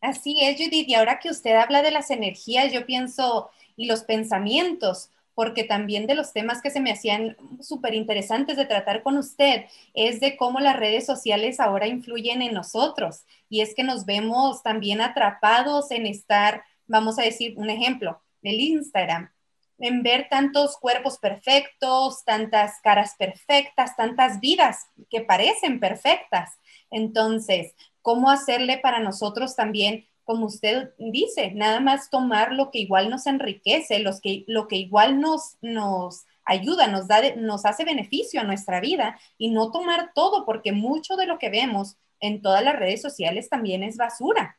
Así 0.00 0.38
es, 0.40 0.56
Judith. 0.56 0.88
Y 0.88 0.94
ahora 0.94 1.18
que 1.18 1.30
usted 1.30 1.54
habla 1.54 1.82
de 1.82 1.90
las 1.90 2.10
energías, 2.10 2.72
yo 2.72 2.86
pienso, 2.86 3.50
y 3.76 3.86
los 3.86 4.04
pensamientos, 4.04 5.10
porque 5.34 5.64
también 5.64 6.06
de 6.06 6.14
los 6.14 6.32
temas 6.32 6.62
que 6.62 6.70
se 6.70 6.80
me 6.80 6.92
hacían 6.92 7.36
súper 7.60 7.94
interesantes 7.94 8.56
de 8.56 8.64
tratar 8.64 9.02
con 9.02 9.18
usted 9.18 9.66
es 9.92 10.18
de 10.20 10.36
cómo 10.36 10.60
las 10.60 10.76
redes 10.76 11.04
sociales 11.04 11.60
ahora 11.60 11.86
influyen 11.86 12.40
en 12.40 12.54
nosotros. 12.54 13.24
Y 13.50 13.60
es 13.60 13.74
que 13.74 13.84
nos 13.84 14.06
vemos 14.06 14.62
también 14.62 15.02
atrapados 15.02 15.90
en 15.90 16.06
estar, 16.06 16.64
vamos 16.86 17.18
a 17.18 17.22
decir 17.22 17.54
un 17.58 17.68
ejemplo, 17.68 18.22
el 18.42 18.60
Instagram, 18.60 19.30
en 19.78 20.02
ver 20.02 20.28
tantos 20.30 20.76
cuerpos 20.78 21.18
perfectos, 21.18 22.24
tantas 22.24 22.80
caras 22.82 23.14
perfectas, 23.18 23.96
tantas 23.96 24.40
vidas 24.40 24.86
que 25.10 25.20
parecen 25.20 25.80
perfectas. 25.80 26.58
Entonces, 26.90 27.74
¿cómo 28.02 28.30
hacerle 28.30 28.78
para 28.78 29.00
nosotros 29.00 29.54
también 29.56 30.06
como 30.26 30.46
usted 30.46 30.90
dice, 30.98 31.52
nada 31.52 31.78
más 31.78 32.10
tomar 32.10 32.52
lo 32.52 32.72
que 32.72 32.80
igual 32.80 33.10
nos 33.10 33.28
enriquece, 33.28 34.00
los 34.00 34.20
que, 34.20 34.42
lo 34.48 34.66
que 34.66 34.74
igual 34.74 35.20
nos, 35.20 35.56
nos 35.62 36.24
ayuda, 36.44 36.88
nos, 36.88 37.06
da, 37.06 37.20
nos 37.36 37.64
hace 37.64 37.84
beneficio 37.84 38.40
a 38.40 38.44
nuestra 38.44 38.80
vida 38.80 39.20
y 39.38 39.50
no 39.50 39.70
tomar 39.70 40.10
todo, 40.16 40.44
porque 40.44 40.72
mucho 40.72 41.14
de 41.14 41.26
lo 41.26 41.38
que 41.38 41.48
vemos 41.48 41.96
en 42.18 42.42
todas 42.42 42.64
las 42.64 42.76
redes 42.76 43.00
sociales 43.00 43.48
también 43.48 43.84
es 43.84 43.96
basura. 43.96 44.58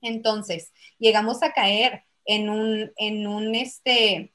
Entonces, 0.00 0.72
llegamos 1.00 1.42
a 1.42 1.52
caer 1.52 2.04
en 2.24 2.48
un, 2.48 2.92
en 2.96 3.26
un, 3.26 3.56
este, 3.56 4.32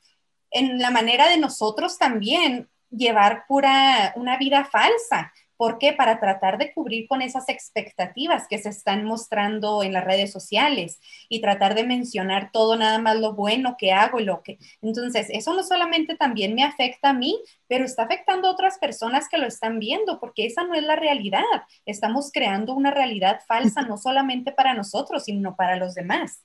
en 0.56 0.80
la 0.80 0.90
manera 0.90 1.30
de 1.30 1.38
nosotros 1.38 1.98
también 1.98 2.68
llevar 2.90 3.46
pura, 3.48 4.14
una 4.16 4.38
vida 4.38 4.66
falsa, 4.66 5.32
¿Por 5.58 5.78
qué? 5.78 5.94
Para 5.94 6.20
tratar 6.20 6.58
de 6.58 6.74
cubrir 6.74 7.08
con 7.08 7.22
esas 7.22 7.48
expectativas 7.48 8.48
que 8.48 8.58
se 8.58 8.70
están 8.70 9.06
mostrando 9.06 9.84
en 9.84 9.94
las 9.94 10.04
redes 10.04 10.32
sociales 10.32 11.00
y 11.30 11.42
tratar 11.42 11.76
de 11.76 11.86
mencionar 11.86 12.52
todo 12.52 12.76
nada 12.76 13.00
más 13.00 13.18
lo 13.18 13.34
bueno 13.34 13.76
que 13.78 13.94
hago 13.94 14.20
y 14.20 14.26
lo 14.26 14.44
que... 14.44 14.58
Entonces, 14.82 15.28
eso 15.30 15.54
no 15.54 15.64
solamente 15.64 16.16
también 16.16 16.56
me 16.56 16.64
afecta 16.64 17.10
a 17.10 17.14
mí, 17.14 17.42
pero 17.68 17.86
está 17.86 18.04
afectando 18.04 18.50
a 18.50 18.52
otras 18.52 18.78
personas 18.80 19.30
que 19.30 19.38
lo 19.38 19.48
están 19.48 19.80
viendo, 19.80 20.20
porque 20.20 20.46
esa 20.46 20.66
no 20.66 20.74
es 20.74 20.84
la 20.84 20.98
realidad. 20.98 21.44
Estamos 21.86 22.32
creando 22.34 22.74
una 22.74 22.92
realidad 22.92 23.40
falsa 23.48 23.82
no 23.84 23.98
solamente 23.98 24.52
para 24.52 24.74
nosotros, 24.74 25.24
sino 25.24 25.56
para 25.56 25.78
los 25.78 25.96
demás. 25.96 26.42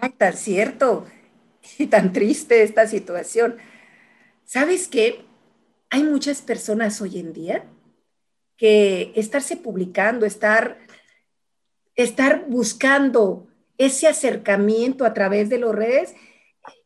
Ay, 0.00 0.10
tan 0.10 0.34
cierto 0.34 1.04
y 1.78 1.86
tan 1.88 2.12
triste 2.12 2.62
esta 2.62 2.86
situación. 2.86 3.56
¿Sabes 4.44 4.88
qué? 4.88 5.28
hay 5.90 6.02
muchas 6.04 6.42
personas 6.42 7.00
hoy 7.00 7.18
en 7.18 7.32
día 7.32 7.64
que 8.56 9.12
estarse 9.14 9.56
publicando, 9.56 10.26
estar, 10.26 10.78
estar 11.94 12.46
buscando 12.48 13.46
ese 13.78 14.08
acercamiento 14.08 15.04
a 15.04 15.14
través 15.14 15.48
de 15.48 15.58
las 15.58 15.74
redes 15.74 16.14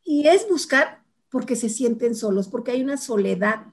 y 0.04 0.28
es 0.28 0.48
buscar 0.48 1.02
porque 1.30 1.56
se 1.56 1.70
sienten 1.70 2.14
solos, 2.14 2.48
porque 2.48 2.72
hay 2.72 2.82
una 2.82 2.98
soledad, 2.98 3.66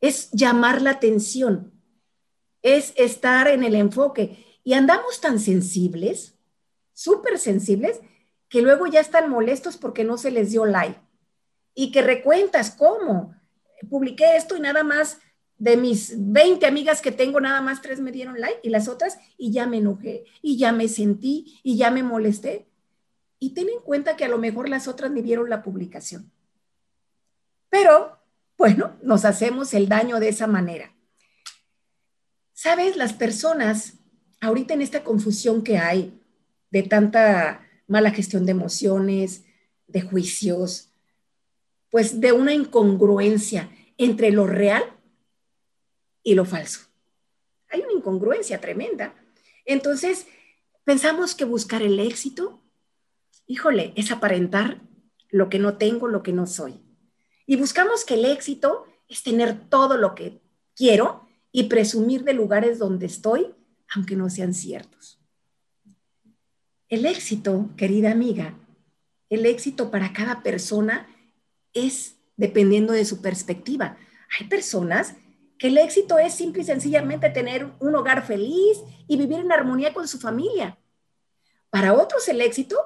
es 0.00 0.30
llamar 0.32 0.82
la 0.82 0.90
atención, 0.90 1.72
es 2.60 2.92
estar 2.96 3.46
en 3.46 3.62
el 3.62 3.76
enfoque 3.76 4.44
y 4.64 4.72
andamos 4.72 5.20
tan 5.20 5.38
sensibles, 5.38 6.36
súper 6.92 7.38
sensibles, 7.38 8.00
que 8.52 8.60
luego 8.60 8.86
ya 8.86 9.00
están 9.00 9.30
molestos 9.30 9.78
porque 9.78 10.04
no 10.04 10.18
se 10.18 10.30
les 10.30 10.50
dio 10.50 10.66
like 10.66 11.00
y 11.74 11.90
que 11.90 12.02
recuentas 12.02 12.70
cómo 12.70 13.34
publiqué 13.88 14.36
esto 14.36 14.58
y 14.58 14.60
nada 14.60 14.84
más 14.84 15.20
de 15.56 15.78
mis 15.78 16.12
20 16.18 16.66
amigas 16.66 17.00
que 17.00 17.12
tengo, 17.12 17.40
nada 17.40 17.62
más 17.62 17.80
tres 17.80 18.00
me 18.00 18.12
dieron 18.12 18.38
like 18.38 18.60
y 18.62 18.68
las 18.68 18.88
otras, 18.88 19.16
y 19.38 19.52
ya 19.52 19.66
me 19.66 19.78
enojé, 19.78 20.24
y 20.42 20.58
ya 20.58 20.70
me 20.70 20.88
sentí, 20.88 21.60
y 21.62 21.78
ya 21.78 21.90
me 21.90 22.02
molesté. 22.02 22.68
Y 23.38 23.54
ten 23.54 23.70
en 23.70 23.80
cuenta 23.80 24.16
que 24.16 24.26
a 24.26 24.28
lo 24.28 24.36
mejor 24.36 24.68
las 24.68 24.86
otras 24.86 25.10
ni 25.10 25.22
vieron 25.22 25.48
la 25.48 25.62
publicación. 25.62 26.30
Pero, 27.70 28.18
bueno, 28.58 28.96
nos 29.02 29.24
hacemos 29.24 29.72
el 29.72 29.88
daño 29.88 30.20
de 30.20 30.28
esa 30.28 30.46
manera. 30.46 30.92
Sabes, 32.52 32.96
las 32.96 33.14
personas, 33.14 33.94
ahorita 34.42 34.74
en 34.74 34.82
esta 34.82 35.04
confusión 35.04 35.62
que 35.62 35.78
hay 35.78 36.20
de 36.70 36.82
tanta 36.82 37.66
mala 37.86 38.10
gestión 38.10 38.46
de 38.46 38.52
emociones, 38.52 39.44
de 39.86 40.00
juicios, 40.00 40.90
pues 41.90 42.20
de 42.20 42.32
una 42.32 42.54
incongruencia 42.54 43.70
entre 43.98 44.30
lo 44.30 44.46
real 44.46 44.82
y 46.22 46.34
lo 46.34 46.44
falso. 46.44 46.80
Hay 47.68 47.80
una 47.80 47.92
incongruencia 47.92 48.60
tremenda. 48.60 49.14
Entonces, 49.64 50.26
pensamos 50.84 51.34
que 51.34 51.44
buscar 51.44 51.82
el 51.82 52.00
éxito, 52.00 52.62
híjole, 53.46 53.92
es 53.96 54.10
aparentar 54.10 54.80
lo 55.30 55.48
que 55.48 55.58
no 55.58 55.76
tengo, 55.76 56.08
lo 56.08 56.22
que 56.22 56.32
no 56.32 56.46
soy. 56.46 56.80
Y 57.46 57.56
buscamos 57.56 58.04
que 58.04 58.14
el 58.14 58.24
éxito 58.24 58.86
es 59.08 59.22
tener 59.22 59.68
todo 59.68 59.96
lo 59.96 60.14
que 60.14 60.40
quiero 60.74 61.28
y 61.50 61.64
presumir 61.64 62.24
de 62.24 62.32
lugares 62.32 62.78
donde 62.78 63.06
estoy, 63.06 63.54
aunque 63.94 64.16
no 64.16 64.30
sean 64.30 64.54
ciertos. 64.54 65.21
El 66.92 67.06
éxito, 67.06 67.70
querida 67.78 68.10
amiga, 68.10 68.52
el 69.30 69.46
éxito 69.46 69.90
para 69.90 70.12
cada 70.12 70.42
persona 70.42 71.08
es 71.72 72.16
dependiendo 72.36 72.92
de 72.92 73.06
su 73.06 73.22
perspectiva. 73.22 73.96
Hay 74.38 74.46
personas 74.48 75.14
que 75.58 75.68
el 75.68 75.78
éxito 75.78 76.18
es 76.18 76.34
simple 76.34 76.60
y 76.60 76.66
sencillamente 76.66 77.30
tener 77.30 77.66
un 77.80 77.94
hogar 77.94 78.26
feliz 78.26 78.82
y 79.08 79.16
vivir 79.16 79.38
en 79.38 79.50
armonía 79.52 79.94
con 79.94 80.06
su 80.06 80.18
familia. 80.20 80.76
Para 81.70 81.94
otros 81.94 82.28
el 82.28 82.42
éxito 82.42 82.76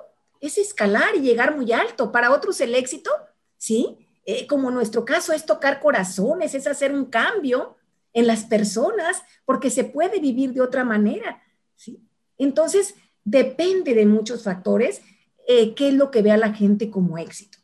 es 0.40 0.56
escalar 0.56 1.16
y 1.16 1.22
llegar 1.22 1.56
muy 1.56 1.72
alto. 1.72 2.12
Para 2.12 2.30
otros 2.30 2.60
el 2.60 2.76
éxito, 2.76 3.10
¿sí? 3.56 4.06
Eh, 4.24 4.46
como 4.46 4.68
en 4.68 4.76
nuestro 4.76 5.04
caso 5.04 5.32
es 5.32 5.44
tocar 5.44 5.80
corazones, 5.80 6.54
es 6.54 6.68
hacer 6.68 6.92
un 6.92 7.06
cambio 7.06 7.76
en 8.12 8.28
las 8.28 8.44
personas, 8.44 9.24
porque 9.44 9.68
se 9.68 9.82
puede 9.82 10.20
vivir 10.20 10.52
de 10.52 10.60
otra 10.60 10.84
manera. 10.84 11.42
¿sí? 11.74 12.06
Entonces, 12.38 12.94
depende 13.26 13.92
de 13.92 14.06
muchos 14.06 14.44
factores 14.44 15.02
eh, 15.48 15.74
qué 15.74 15.88
es 15.88 15.94
lo 15.94 16.10
que 16.10 16.22
vea 16.22 16.36
la 16.36 16.54
gente 16.54 16.90
como 16.90 17.18
éxito. 17.18 17.58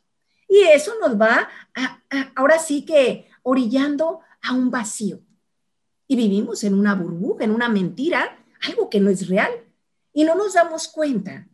Y 0.47 0.61
eso 0.63 0.93
nos 1.01 1.19
va 1.19 1.49
ahora 2.35 2.59
sí 2.59 2.85
que 2.85 3.27
orillando 3.41 4.19
a 4.41 4.53
un 4.53 4.69
vacío. 4.69 5.19
Y 6.07 6.15
vivimos 6.15 6.63
en 6.63 6.75
una 6.75 6.93
burbuja, 6.93 7.45
en 7.45 7.51
una 7.51 7.69
mentira, 7.69 8.37
algo 8.61 8.89
que 8.89 8.99
no 8.99 9.09
es 9.09 9.27
real. 9.27 9.51
Y 10.11 10.25
no 10.25 10.35
nos 10.35 10.53
damos 10.53 10.87
cuenta 10.87 11.47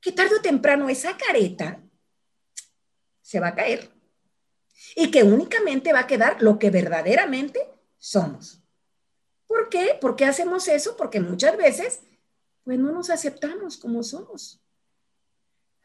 que 0.00 0.10
tarde 0.10 0.36
o 0.38 0.42
temprano 0.42 0.88
esa 0.88 1.16
careta 1.16 1.80
se 3.20 3.40
va 3.40 3.48
a 3.48 3.54
caer. 3.54 3.90
Y 4.96 5.10
que 5.10 5.22
únicamente 5.22 5.92
va 5.92 6.00
a 6.00 6.06
quedar 6.06 6.42
lo 6.42 6.58
que 6.58 6.70
verdaderamente 6.70 7.60
somos. 7.98 8.62
¿Por 9.46 9.68
qué? 9.68 9.96
¿Por 10.00 10.16
qué 10.16 10.24
hacemos 10.24 10.66
eso? 10.66 10.96
Porque 10.96 11.20
muchas 11.20 11.56
veces, 11.56 12.00
pues 12.64 12.78
no 12.78 12.92
nos 12.92 13.10
aceptamos 13.10 13.76
como 13.76 14.02
somos. 14.02 14.60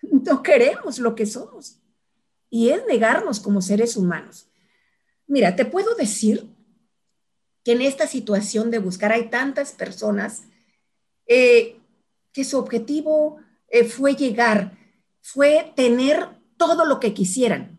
No 0.01 0.41
queremos 0.41 0.97
lo 0.99 1.13
que 1.13 1.25
somos. 1.25 1.79
Y 2.49 2.69
es 2.69 2.85
negarnos 2.87 3.39
como 3.39 3.61
seres 3.61 3.97
humanos. 3.97 4.49
Mira, 5.27 5.55
te 5.55 5.65
puedo 5.65 5.93
decir 5.95 6.49
que 7.63 7.73
en 7.73 7.81
esta 7.81 8.07
situación 8.07 8.71
de 8.71 8.79
buscar 8.79 9.11
hay 9.11 9.29
tantas 9.29 9.73
personas 9.73 10.43
eh, 11.27 11.79
que 12.31 12.43
su 12.43 12.57
objetivo 12.57 13.37
eh, 13.67 13.83
fue 13.83 14.15
llegar, 14.15 14.77
fue 15.21 15.73
tener 15.75 16.29
todo 16.57 16.85
lo 16.85 16.99
que 16.99 17.13
quisieran 17.13 17.77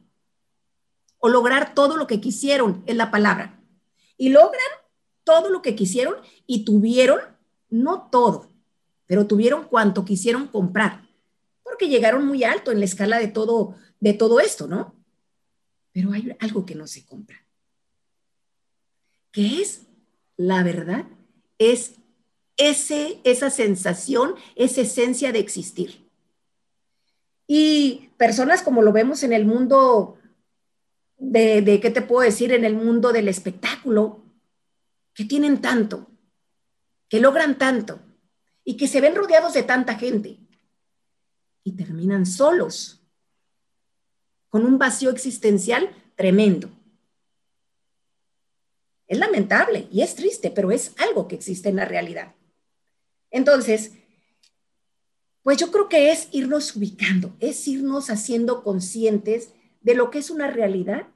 o 1.19 1.29
lograr 1.29 1.75
todo 1.75 1.97
lo 1.97 2.07
que 2.07 2.21
quisieron, 2.21 2.83
es 2.87 2.97
la 2.97 3.11
palabra. 3.11 3.61
Y 4.17 4.31
logran 4.31 4.61
todo 5.25 5.51
lo 5.51 5.63
que 5.63 5.75
quisieron 5.75 6.17
y 6.47 6.65
tuvieron, 6.65 7.21
no 7.69 8.09
todo, 8.11 8.50
pero 9.11 9.27
tuvieron 9.27 9.65
cuanto 9.65 10.05
quisieron 10.05 10.47
comprar, 10.47 11.03
porque 11.65 11.89
llegaron 11.89 12.25
muy 12.25 12.45
alto 12.45 12.71
en 12.71 12.79
la 12.79 12.85
escala 12.85 13.19
de 13.19 13.27
todo, 13.27 13.75
de 13.99 14.13
todo 14.13 14.39
esto, 14.39 14.69
¿no? 14.69 14.95
Pero 15.91 16.13
hay 16.13 16.37
algo 16.39 16.65
que 16.65 16.77
no 16.77 16.87
se 16.87 17.05
compra. 17.05 17.45
¿Qué 19.33 19.63
es? 19.63 19.89
La 20.37 20.63
verdad 20.63 21.07
es 21.59 21.97
ese, 22.57 23.21
esa 23.25 23.51
sensación, 23.51 24.37
esa 24.55 24.83
esencia 24.83 25.33
de 25.33 25.41
existir. 25.41 26.09
Y 27.49 28.11
personas 28.17 28.63
como 28.63 28.81
lo 28.81 28.93
vemos 28.93 29.25
en 29.25 29.33
el 29.33 29.45
mundo 29.45 30.19
de, 31.19 31.63
de, 31.63 31.81
¿qué 31.81 31.91
te 31.91 32.03
puedo 32.03 32.23
decir? 32.23 32.53
En 32.53 32.65
el 32.65 32.77
mundo 32.77 33.13
del 33.13 33.27
espectáculo, 33.27 34.23
que 35.15 35.25
tienen 35.25 35.61
tanto, 35.61 36.07
que 37.09 37.19
logran 37.19 37.59
tanto 37.59 37.99
y 38.65 38.77
que 38.77 38.89
se 38.89 39.01
ven 39.01 39.15
rodeados 39.15 39.55
de 39.55 39.63
tanta 39.63 39.97
gente 39.97 40.39
y 41.65 41.73
terminan 41.73 42.27
solos, 42.27 43.01
con 44.49 44.65
un 44.65 44.79
vacío 44.79 45.11
existencial 45.11 45.91
tremendo. 46.17 46.71
Es 49.07 49.19
lamentable 49.19 49.89
y 49.91 50.03
es 50.03 50.15
triste, 50.15 50.51
pero 50.51 50.71
es 50.71 50.95
algo 50.99 51.29
que 51.29 51.35
existe 51.35 51.69
en 51.69 51.77
la 51.77 51.85
realidad. 51.85 52.35
Entonces, 53.31 53.93
pues 55.43 55.59
yo 55.59 55.71
creo 55.71 55.89
que 55.89 56.13
es 56.13 56.29
irnos 56.33 56.77
ubicando, 56.77 57.35
es 57.41 57.67
irnos 57.67 58.11
haciendo 58.11 58.63
conscientes 58.63 59.51
de 59.81 59.95
lo 59.95 60.11
que 60.11 60.19
es 60.19 60.31
una 60.31 60.51
realidad 60.51 61.09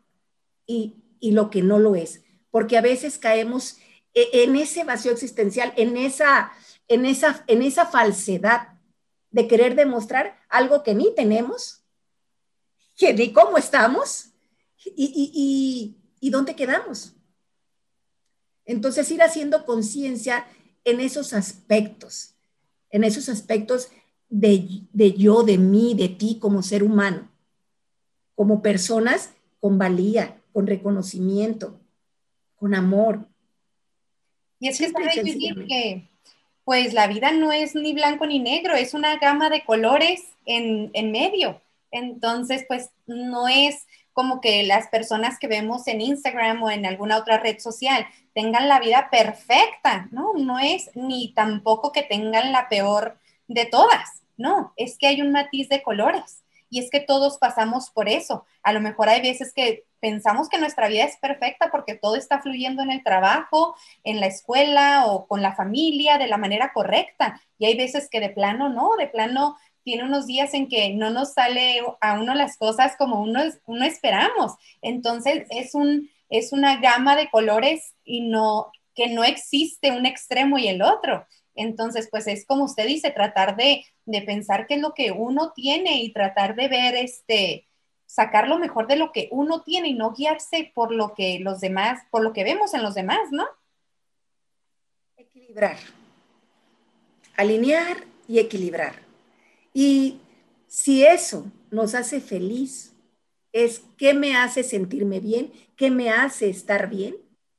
y, 0.66 0.96
lo 1.20 1.50
que 1.50 1.62
no 1.62 1.78
lo 1.78 1.96
es, 1.96 2.22
porque 2.50 2.76
a 2.76 2.82
veces 2.82 3.18
caemos 3.18 3.78
en 4.14 4.56
ese 4.56 4.84
vacío 4.84 5.12
existencial, 5.12 5.72
en 5.76 5.96
esa, 5.96 6.52
en 6.88 7.04
esa, 7.04 7.44
en 7.46 7.62
esa 7.62 7.86
falsedad 7.86 8.78
de 9.30 9.48
querer 9.48 9.74
demostrar 9.74 10.38
algo 10.48 10.82
que 10.82 10.94
ni 10.94 11.14
tenemos, 11.14 11.84
que 12.96 13.12
ni 13.12 13.32
cómo 13.32 13.58
estamos 13.58 14.30
y, 14.84 15.96
y 16.20 16.30
dónde 16.30 16.54
quedamos. 16.54 17.14
Entonces, 18.64 19.10
ir 19.10 19.22
haciendo 19.22 19.66
conciencia 19.66 20.46
en 20.84 21.00
esos 21.00 21.32
aspectos, 21.32 22.34
en 22.90 23.04
esos 23.04 23.28
aspectos 23.28 23.88
de, 24.28 25.12
yo, 25.16 25.42
de 25.42 25.58
mí, 25.58 25.94
de 25.94 26.08
ti 26.08 26.38
como 26.40 26.62
ser 26.62 26.82
humano, 26.82 27.30
como 28.34 28.62
personas 28.62 29.30
con 29.60 29.78
valía, 29.78 30.42
con 30.52 30.66
reconocimiento, 30.66 31.80
con 32.56 32.74
amor. 32.74 33.28
Y 34.64 34.68
es 34.68 34.78
que 34.78 34.86
está 34.86 35.00
decir 35.00 35.66
que 35.68 36.08
pues 36.64 36.94
la 36.94 37.06
vida 37.06 37.32
no 37.32 37.52
es 37.52 37.74
ni 37.74 37.92
blanco 37.92 38.24
ni 38.24 38.38
negro, 38.38 38.74
es 38.74 38.94
una 38.94 39.18
gama 39.18 39.50
de 39.50 39.62
colores 39.62 40.22
en, 40.46 40.90
en 40.94 41.12
medio. 41.12 41.60
Entonces, 41.90 42.64
pues 42.66 42.88
no 43.06 43.46
es 43.46 43.86
como 44.14 44.40
que 44.40 44.62
las 44.62 44.88
personas 44.88 45.38
que 45.38 45.48
vemos 45.48 45.86
en 45.86 46.00
Instagram 46.00 46.62
o 46.62 46.70
en 46.70 46.86
alguna 46.86 47.18
otra 47.18 47.36
red 47.36 47.58
social 47.58 48.06
tengan 48.32 48.66
la 48.66 48.80
vida 48.80 49.10
perfecta, 49.10 50.08
¿no? 50.12 50.32
No 50.32 50.58
es 50.58 50.90
ni 50.94 51.34
tampoco 51.34 51.92
que 51.92 52.02
tengan 52.02 52.50
la 52.50 52.70
peor 52.70 53.18
de 53.48 53.66
todas, 53.66 54.22
no, 54.38 54.72
es 54.76 54.96
que 54.96 55.08
hay 55.08 55.20
un 55.20 55.30
matiz 55.30 55.68
de 55.68 55.82
colores 55.82 56.42
y 56.70 56.80
es 56.80 56.90
que 56.90 57.00
todos 57.00 57.36
pasamos 57.36 57.90
por 57.90 58.08
eso. 58.08 58.46
A 58.62 58.72
lo 58.72 58.80
mejor 58.80 59.10
hay 59.10 59.20
veces 59.20 59.52
que 59.52 59.84
pensamos 60.04 60.50
que 60.50 60.58
nuestra 60.58 60.88
vida 60.88 61.04
es 61.04 61.16
perfecta 61.16 61.70
porque 61.70 61.94
todo 61.94 62.16
está 62.16 62.42
fluyendo 62.42 62.82
en 62.82 62.90
el 62.90 63.02
trabajo, 63.02 63.74
en 64.02 64.20
la 64.20 64.26
escuela 64.26 65.06
o 65.06 65.26
con 65.26 65.40
la 65.40 65.54
familia 65.54 66.18
de 66.18 66.26
la 66.26 66.36
manera 66.36 66.74
correcta. 66.74 67.40
Y 67.58 67.64
hay 67.64 67.74
veces 67.74 68.10
que 68.10 68.20
de 68.20 68.28
plano 68.28 68.68
no, 68.68 68.96
de 68.98 69.06
plano 69.06 69.56
tiene 69.82 70.04
unos 70.04 70.26
días 70.26 70.52
en 70.52 70.68
que 70.68 70.92
no 70.92 71.08
nos 71.08 71.32
sale 71.32 71.80
a 72.02 72.20
uno 72.20 72.34
las 72.34 72.58
cosas 72.58 72.96
como 72.98 73.22
uno, 73.22 73.40
uno 73.64 73.86
esperamos. 73.86 74.52
Entonces 74.82 75.46
es, 75.48 75.74
un, 75.74 76.10
es 76.28 76.52
una 76.52 76.82
gama 76.82 77.16
de 77.16 77.30
colores 77.30 77.94
y 78.04 78.28
no, 78.28 78.72
que 78.94 79.08
no 79.08 79.24
existe 79.24 79.90
un 79.90 80.04
extremo 80.04 80.58
y 80.58 80.68
el 80.68 80.82
otro. 80.82 81.26
Entonces, 81.54 82.08
pues 82.10 82.26
es 82.26 82.44
como 82.44 82.64
usted 82.64 82.86
dice, 82.86 83.10
tratar 83.10 83.56
de, 83.56 83.86
de 84.04 84.20
pensar 84.20 84.66
qué 84.66 84.74
es 84.74 84.82
lo 84.82 84.92
que 84.92 85.12
uno 85.12 85.52
tiene 85.54 86.02
y 86.02 86.12
tratar 86.12 86.56
de 86.56 86.68
ver 86.68 86.94
este, 86.94 87.68
sacar 88.14 88.46
lo 88.46 88.60
mejor 88.60 88.86
de 88.86 88.94
lo 88.94 89.10
que 89.10 89.28
uno 89.32 89.62
tiene 89.62 89.88
y 89.88 89.94
no 89.94 90.12
guiarse 90.12 90.70
por 90.72 90.94
lo 90.94 91.14
que 91.14 91.40
los 91.40 91.60
demás, 91.60 92.00
por 92.12 92.22
lo 92.22 92.32
que 92.32 92.44
vemos 92.44 92.72
en 92.72 92.84
los 92.84 92.94
demás, 92.94 93.32
¿no? 93.32 93.44
Equilibrar. 95.16 95.78
Alinear 97.36 98.04
y 98.28 98.38
equilibrar. 98.38 98.94
Y 99.72 100.20
si 100.68 101.04
eso 101.04 101.50
nos 101.72 101.96
hace 101.96 102.20
feliz, 102.20 102.94
es 103.50 103.82
qué 103.98 104.14
me 104.14 104.36
hace 104.36 104.62
sentirme 104.62 105.18
bien, 105.18 105.52
qué 105.76 105.90
me 105.90 106.10
hace 106.10 106.48
estar 106.48 106.88
bien, 106.88 107.16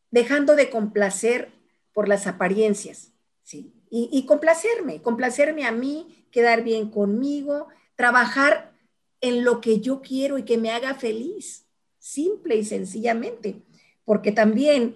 dejando 0.09 0.55
de 0.55 0.69
complacer 0.69 1.51
por 1.91 2.07
las 2.07 2.27
apariencias, 2.27 3.11
¿sí? 3.43 3.73
Y, 3.89 4.07
y 4.09 4.25
complacerme, 4.25 5.01
complacerme 5.01 5.65
a 5.65 5.73
mí, 5.73 6.27
quedar 6.31 6.63
bien 6.63 6.89
conmigo, 6.89 7.67
trabajar 7.97 8.74
en 9.21 9.43
lo 9.43 9.61
que 9.61 9.79
yo 9.79 10.01
quiero 10.01 10.37
y 10.37 10.43
que 10.43 10.57
me 10.57 10.71
haga 10.71 10.95
feliz, 10.95 11.65
simple 11.99 12.55
y 12.55 12.65
sencillamente, 12.65 13.61
porque 14.03 14.31
también 14.31 14.95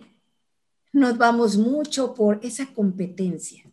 nos 0.92 1.18
vamos 1.18 1.58
mucho 1.58 2.14
por 2.14 2.40
esa 2.44 2.68
competencia, 2.74 3.64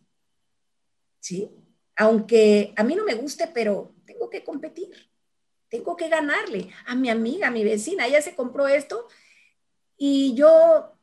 ¿sí? 1.19 1.49
aunque 1.97 2.73
a 2.75 2.83
mí 2.83 2.95
no 2.95 3.03
me 3.03 3.15
guste, 3.15 3.47
pero 3.53 3.91
tengo 4.05 4.29
que 4.29 4.43
competir, 4.43 5.09
tengo 5.67 5.97
que 5.97 6.07
ganarle 6.07 6.69
a 6.85 6.95
mi 6.95 7.09
amiga, 7.09 7.47
a 7.47 7.51
mi 7.51 7.63
vecina, 7.63 8.05
ella 8.05 8.21
se 8.21 8.35
compró 8.35 8.67
esto 8.67 9.07
y 9.97 10.35
yo 10.35 10.93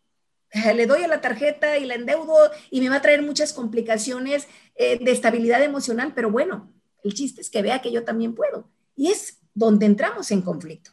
eh, 0.52 0.72
le 0.72 0.86
doy 0.86 1.02
a 1.02 1.08
la 1.08 1.20
tarjeta 1.20 1.76
y 1.78 1.84
la 1.84 1.96
endeudo 1.96 2.50
y 2.70 2.80
me 2.80 2.88
va 2.88 2.96
a 2.96 3.02
traer 3.02 3.22
muchas 3.22 3.52
complicaciones 3.52 4.46
eh, 4.76 4.98
de 5.04 5.10
estabilidad 5.10 5.62
emocional, 5.62 6.12
pero 6.14 6.30
bueno, 6.30 6.72
el 7.02 7.12
chiste 7.12 7.40
es 7.40 7.50
que 7.50 7.60
vea 7.60 7.82
que 7.82 7.92
yo 7.92 8.04
también 8.04 8.34
puedo. 8.34 8.70
Y 8.96 9.08
es 9.08 9.40
donde 9.54 9.86
entramos 9.86 10.30
en 10.30 10.42
conflicto, 10.42 10.92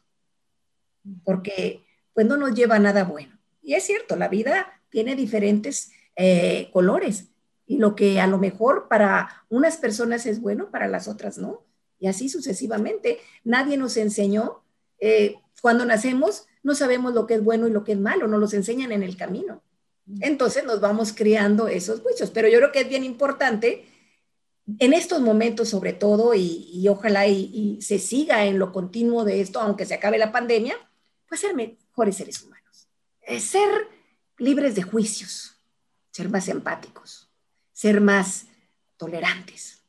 porque 1.23 1.83
pues 2.13 2.25
no 2.25 2.37
nos 2.37 2.53
lleva 2.53 2.75
a 2.75 2.79
nada 2.79 3.03
bueno. 3.03 3.39
Y 3.61 3.73
es 3.73 3.83
cierto, 3.83 4.15
la 4.15 4.27
vida 4.27 4.81
tiene 4.89 5.15
diferentes 5.15 5.91
eh, 6.15 6.69
colores, 6.73 7.31
y 7.71 7.77
lo 7.77 7.95
que 7.95 8.19
a 8.19 8.27
lo 8.27 8.37
mejor 8.37 8.89
para 8.89 9.45
unas 9.47 9.77
personas 9.77 10.25
es 10.25 10.41
bueno, 10.41 10.69
para 10.71 10.89
las 10.89 11.07
otras 11.07 11.37
no. 11.37 11.63
Y 11.99 12.07
así 12.07 12.27
sucesivamente. 12.27 13.19
Nadie 13.45 13.77
nos 13.77 13.95
enseñó, 13.95 14.65
eh, 14.99 15.35
cuando 15.61 15.85
nacemos, 15.85 16.47
no 16.63 16.75
sabemos 16.75 17.13
lo 17.13 17.25
que 17.27 17.35
es 17.35 17.43
bueno 17.43 17.69
y 17.69 17.71
lo 17.71 17.85
que 17.85 17.93
es 17.93 17.97
malo, 17.97 18.27
nos 18.27 18.41
los 18.41 18.53
enseñan 18.53 18.91
en 18.91 19.03
el 19.03 19.15
camino. 19.15 19.63
Entonces 20.19 20.65
nos 20.65 20.81
vamos 20.81 21.13
creando 21.13 21.69
esos 21.69 22.01
juicios. 22.01 22.29
Pero 22.31 22.49
yo 22.49 22.57
creo 22.57 22.73
que 22.73 22.81
es 22.81 22.89
bien 22.89 23.05
importante 23.05 23.85
en 24.79 24.93
estos 24.93 25.21
momentos 25.21 25.69
sobre 25.69 25.93
todo, 25.93 26.33
y, 26.35 26.87
ojalá 26.87 27.27
y, 27.27 27.79
se 27.81 27.99
siga 27.99 28.45
en 28.45 28.59
lo 28.59 28.71
continuo 28.71 29.23
de 29.23 29.41
esto, 29.41 29.59
aunque 29.59 29.85
se 29.85 29.95
acabe 29.95 30.17
la 30.17 30.31
pandemia, 30.31 30.75
pues 31.27 31.41
ser 31.41 31.55
mejores 31.55 32.15
seres 32.15 32.41
humanos. 32.43 32.87
ser 33.39 33.87
libres 34.37 34.75
de 34.75 34.83
juicios, 34.83 35.55
ser 36.11 36.29
más 36.29 36.47
empáticos, 36.47 37.29
ser 37.73 38.01
más 38.01 38.47
tolerantes 38.97 39.83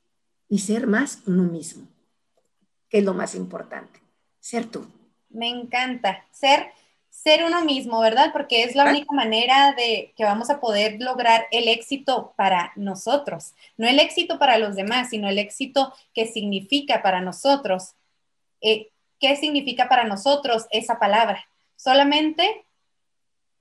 y 0.48 0.58
ser 0.61 0.87
más 0.87 1.20
uno 1.26 1.44
mismo, 1.44 1.88
que 2.88 2.98
es 2.98 3.04
lo 3.04 3.14
más 3.14 3.35
importante, 3.35 4.00
ser 4.40 4.66
tú. 4.66 4.87
Me 5.30 5.48
encanta, 5.48 6.26
ser 6.30 6.66
ser 7.12 7.44
uno 7.44 7.62
mismo, 7.62 8.01
¿verdad? 8.01 8.31
Porque 8.33 8.64
es 8.64 8.75
la 8.75 8.87
única 8.87 9.14
manera 9.14 9.75
de 9.77 10.14
que 10.16 10.25
vamos 10.25 10.48
a 10.48 10.61
poder 10.61 10.96
lograr 10.98 11.46
el 11.53 11.68
éxito 11.68 12.33
para 12.37 12.72
nosotros, 12.75 13.53
no 13.77 13.87
el 13.87 14.01
éxito 14.01 14.38
para 14.38 14.57
los 14.57 14.75
demás, 14.75 15.11
sino 15.11 15.29
el 15.29 15.38
éxito 15.38 15.92
que 16.14 16.27
significa 16.27 17.03
para 17.03 17.20
nosotros. 17.20 17.92
Eh, 18.62 18.88
¿Qué 19.20 19.37
significa 19.37 19.88
para 19.88 20.05
nosotros 20.05 20.66
esa 20.70 20.98
palabra? 20.98 21.46
Solamente 21.77 22.64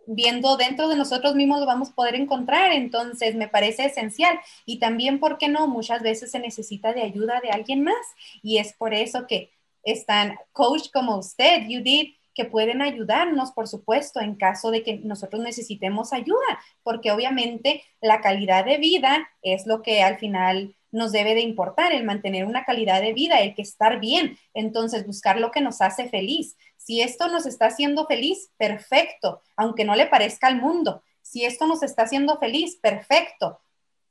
viendo 0.08 0.58
dentro 0.58 0.88
de 0.88 0.96
nosotros 0.96 1.36
mismos 1.36 1.60
lo 1.60 1.66
vamos 1.66 1.90
a 1.90 1.96
poder 1.96 2.16
encontrar, 2.16 2.72
entonces 2.72 3.36
me 3.36 3.50
parece 3.50 3.86
esencial. 3.86 4.40
Y 4.66 4.80
también, 4.80 5.20
¿por 5.20 5.38
qué 5.38 5.50
no? 5.50 5.68
Muchas 5.68 6.02
veces 6.02 6.32
se 6.32 6.40
necesita 6.40 6.94
de 6.94 7.04
ayuda 7.04 7.42
de 7.42 7.52
alguien 7.52 7.84
más 7.84 8.06
y 8.42 8.58
es 8.60 8.74
por 8.74 8.94
eso 8.94 9.28
que 9.28 9.52
están 9.84 10.38
coach 10.54 10.90
como 10.92 11.18
usted, 11.18 11.64
Judith, 11.66 12.16
que 12.34 12.46
pueden 12.46 12.82
ayudarnos, 12.82 13.52
por 13.52 13.68
supuesto, 13.68 14.20
en 14.22 14.36
caso 14.36 14.72
de 14.72 14.84
que 14.84 14.98
nosotros 15.00 15.42
necesitemos 15.42 16.14
ayuda, 16.14 16.60
porque 16.84 17.12
obviamente 17.12 17.84
la 18.00 18.22
calidad 18.22 18.66
de 18.66 18.78
vida 18.78 19.30
es 19.42 19.66
lo 19.68 19.82
que 19.82 20.02
al 20.02 20.18
final 20.18 20.76
nos 20.92 21.12
debe 21.12 21.36
de 21.36 21.42
importar, 21.42 21.94
el 21.94 22.04
mantener 22.04 22.46
una 22.46 22.66
calidad 22.66 23.02
de 23.02 23.14
vida, 23.14 23.40
el 23.40 23.56
que 23.56 23.62
estar 23.62 24.00
bien, 24.00 24.38
entonces 24.54 25.06
buscar 25.06 25.40
lo 25.40 25.52
que 25.52 25.62
nos 25.62 25.82
hace 25.82 26.10
feliz. 26.10 26.58
Si 26.78 27.02
esto 27.02 27.28
nos 27.28 27.46
está 27.46 27.68
haciendo 27.68 28.06
feliz, 28.08 28.52
perfecto, 28.58 29.42
aunque 29.56 29.86
no 29.86 29.96
le 29.96 30.08
parezca 30.08 30.48
al 30.48 30.60
mundo. 30.60 31.02
Si 31.22 31.46
esto 31.46 31.66
nos 31.66 31.84
está 31.84 32.04
haciendo 32.04 32.38
feliz, 32.40 32.76
perfecto, 32.76 33.60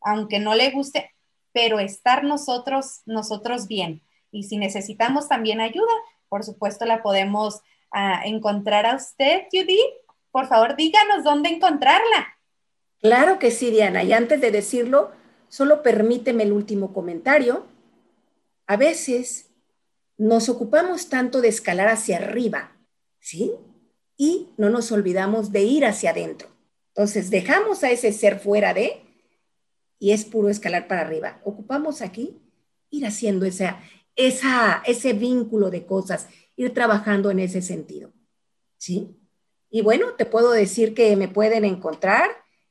aunque 0.00 0.38
no 0.38 0.54
le 0.54 0.70
guste, 0.70 1.10
pero 1.52 1.80
estar 1.80 2.24
nosotros, 2.24 3.02
nosotros 3.04 3.66
bien. 3.66 4.02
Y 4.30 4.44
si 4.44 4.56
necesitamos 4.56 5.28
también 5.28 5.60
ayuda, 5.60 5.92
por 6.28 6.44
supuesto 6.44 6.86
la 6.86 7.02
podemos 7.02 7.60
a 7.92 8.22
encontrar 8.26 8.86
a 8.86 8.96
usted, 8.96 9.42
Judy. 9.52 9.78
Por 10.30 10.46
favor, 10.48 10.76
díganos 10.76 11.24
dónde 11.24 11.48
encontrarla. 11.50 12.38
Claro 13.00 13.38
que 13.38 13.50
sí, 13.50 13.70
Diana. 13.70 14.02
Y 14.02 14.12
antes 14.12 14.40
de 14.40 14.50
decirlo, 14.50 15.10
solo 15.48 15.82
permíteme 15.82 16.44
el 16.44 16.52
último 16.52 16.92
comentario. 16.92 17.66
A 18.66 18.76
veces 18.76 19.50
nos 20.16 20.48
ocupamos 20.48 21.08
tanto 21.08 21.40
de 21.40 21.48
escalar 21.48 21.88
hacia 21.88 22.18
arriba, 22.18 22.76
¿sí? 23.18 23.52
Y 24.16 24.50
no 24.58 24.68
nos 24.68 24.92
olvidamos 24.92 25.50
de 25.50 25.62
ir 25.62 25.86
hacia 25.86 26.10
adentro. 26.10 26.48
Entonces, 26.88 27.30
dejamos 27.30 27.82
a 27.84 27.90
ese 27.90 28.12
ser 28.12 28.38
fuera 28.38 28.74
de 28.74 29.02
y 29.98 30.12
es 30.12 30.24
puro 30.24 30.48
escalar 30.48 30.88
para 30.88 31.02
arriba. 31.02 31.40
Ocupamos 31.44 32.02
aquí 32.02 32.38
ir 32.90 33.06
haciendo 33.06 33.46
esa, 33.46 33.80
esa, 34.16 34.82
ese 34.86 35.12
vínculo 35.12 35.70
de 35.70 35.86
cosas, 35.86 36.28
ir 36.56 36.74
trabajando 36.74 37.30
en 37.30 37.40
ese 37.40 37.62
sentido. 37.62 38.12
¿Sí? 38.78 39.16
Y 39.70 39.82
bueno, 39.82 40.14
te 40.14 40.26
puedo 40.26 40.50
decir 40.50 40.94
que 40.94 41.14
me 41.16 41.28
pueden 41.28 41.64
encontrar 41.64 42.28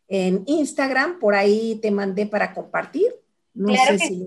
en 0.07 0.43
Instagram, 0.47 1.19
por 1.19 1.35
ahí 1.35 1.79
te 1.81 1.91
mandé 1.91 2.25
para 2.25 2.53
compartir. 2.53 3.13
claro 3.53 3.97
que 3.97 4.07
sí. 4.07 4.25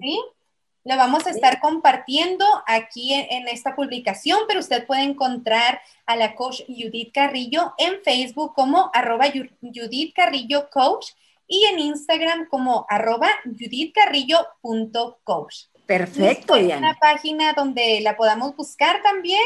Lo 0.85 0.97
vamos 0.97 1.29
a 1.29 1.31
estar 1.31 1.61
compartiendo 1.61 2.45
aquí 2.67 3.15
en, 3.15 3.47
esta 3.47 3.77
publicación, 3.77 4.41
pero 4.49 4.59
usted 4.59 4.85
puede 4.85 5.03
encontrar 5.03 5.81
a 6.07 6.17
la 6.17 6.35
coach 6.35 6.63
Judith 6.67 7.13
Carrillo 7.15 7.73
en 7.79 8.03
Facebook 8.03 8.53
como 8.55 8.91
arroba 8.93 9.27
Judith 9.61 10.13
Carrillo 10.13 10.69
Coach 10.71 11.13
y 11.47 11.67
en 11.67 11.79
Instagram 11.79 12.49
como 12.49 12.85
arroba 12.89 13.29
judithcarrillo.coach. 13.45 15.67
Perfecto, 15.87 16.55
¿Hay 16.55 16.73
una 16.73 16.97
página 17.01 17.53
donde 17.55 18.01
la 18.01 18.17
podamos 18.17 18.57
buscar 18.57 19.03
también? 19.03 19.41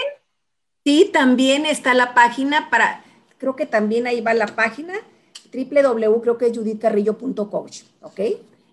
Sí, 0.85 1.11
también 1.13 1.67
está 1.67 1.95
la 1.95 2.15
página 2.15 2.71
para, 2.71 3.03
creo 3.39 3.57
que 3.57 3.67
también 3.67 4.07
ahí 4.07 4.21
va 4.21 4.35
la 4.35 4.47
página, 4.47 4.95
www, 5.53 6.21
creo 6.21 6.39
que 6.39 6.47
es 6.47 6.57
judithcarrillo.coach, 6.57 7.83
¿ok? 8.03 8.21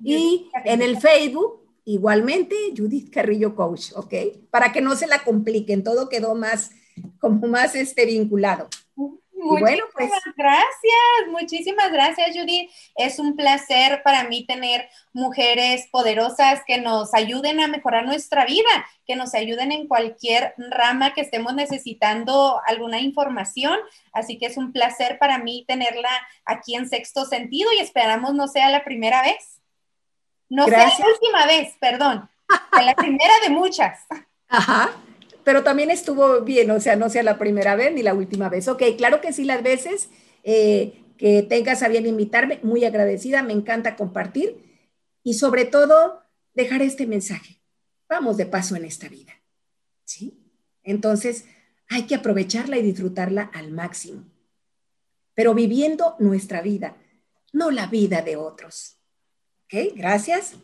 Y 0.04 0.50
en 0.66 0.82
el 0.82 1.00
Facebook, 1.00 1.62
igualmente, 1.86 2.56
Judith 2.76 3.12
Carrillo 3.12 3.56
Coach, 3.56 3.94
¿ok? 3.96 4.14
Para 4.52 4.72
que 4.72 4.82
no 4.82 4.96
se 4.96 5.08
la 5.08 5.24
compliquen, 5.24 5.84
todo 5.84 6.10
quedó 6.10 6.36
más, 6.36 6.72
como 7.20 7.48
más 7.48 7.76
este, 7.76 8.06
vinculado. 8.06 8.68
Muchísimas 9.44 9.90
pues 9.94 10.10
gracias, 10.38 11.28
muchísimas 11.28 11.92
gracias, 11.92 12.36
Judy. 12.36 12.70
Es 12.96 13.20
un 13.20 13.36
placer 13.36 14.02
para 14.04 14.24
mí 14.24 14.46
tener 14.46 14.90
mujeres 15.12 15.88
poderosas 15.92 16.62
que 16.66 16.80
nos 16.80 17.14
ayuden 17.14 17.60
a 17.60 17.68
mejorar 17.68 18.06
nuestra 18.06 18.46
vida, 18.46 18.88
que 19.06 19.16
nos 19.16 19.34
ayuden 19.34 19.72
en 19.72 19.88
cualquier 19.88 20.54
rama 20.58 21.14
que 21.14 21.22
estemos 21.22 21.54
necesitando 21.54 22.60
alguna 22.66 23.00
información. 23.00 23.78
Así 24.14 24.38
que 24.38 24.46
es 24.46 24.58
un 24.58 24.72
placer 24.72 25.20
para 25.20 25.38
mí 25.38 25.66
tenerla 25.68 26.12
aquí 26.46 26.76
en 26.76 26.88
sexto 26.88 27.26
sentido 27.26 27.70
y 27.74 27.82
esperamos 27.82 28.34
no 28.34 28.48
sea 28.48 28.70
la 28.70 28.84
primera 28.84 29.22
vez. 29.22 29.62
No 30.50 30.66
sea 30.68 30.88
la 30.88 31.08
última 31.08 31.46
vez, 31.48 31.76
perdón. 31.80 32.30
la 32.72 32.96
primera 32.96 33.34
de 33.44 33.50
muchas. 33.50 34.00
Ajá 34.48 34.92
pero 35.44 35.64
también 35.64 35.92
estuvo 35.92 36.42
bien, 36.42 36.72
o 36.72 36.80
sea, 36.80 36.96
no 36.96 37.10
sea 37.10 37.24
la 37.24 37.38
primera 37.38 37.76
vez 37.76 37.94
ni 37.94 38.02
la 38.02 38.14
última 38.14 38.50
vez. 38.50 38.68
Ok, 38.68 38.84
claro 38.98 39.22
que 39.22 39.34
sí, 39.34 39.44
las 39.44 39.64
veces 39.64 40.10
eh, 40.44 41.04
que 41.18 41.44
tengas 41.44 41.84
a 41.84 41.88
bien 41.88 42.06
invitarme, 42.06 42.60
muy 42.64 42.86
agradecida, 42.86 43.44
me 43.44 43.54
encanta 43.54 43.96
compartir 43.96 44.58
y 45.24 45.36
sobre 45.36 45.66
todo 45.66 46.22
dejar 46.54 46.82
este 46.82 47.08
mensaje. 47.08 47.60
Vamos 48.10 48.38
de 48.38 48.46
paso 48.46 48.76
en 48.76 48.86
esta 48.86 49.08
vida, 49.10 49.34
¿sí? 50.04 50.40
Entonces, 50.84 51.46
hay 51.90 52.04
que 52.04 52.16
aprovecharla 52.16 52.78
y 52.78 52.84
disfrutarla 52.84 53.50
al 53.54 53.72
máximo, 53.72 54.26
pero 55.34 55.54
viviendo 55.54 56.16
nuestra 56.20 56.62
vida, 56.62 56.98
no 57.52 57.72
la 57.72 57.88
vida 57.88 58.22
de 58.22 58.36
otros. 58.36 58.98
¿Ok? 59.66 59.96
Gracias. 59.96 60.56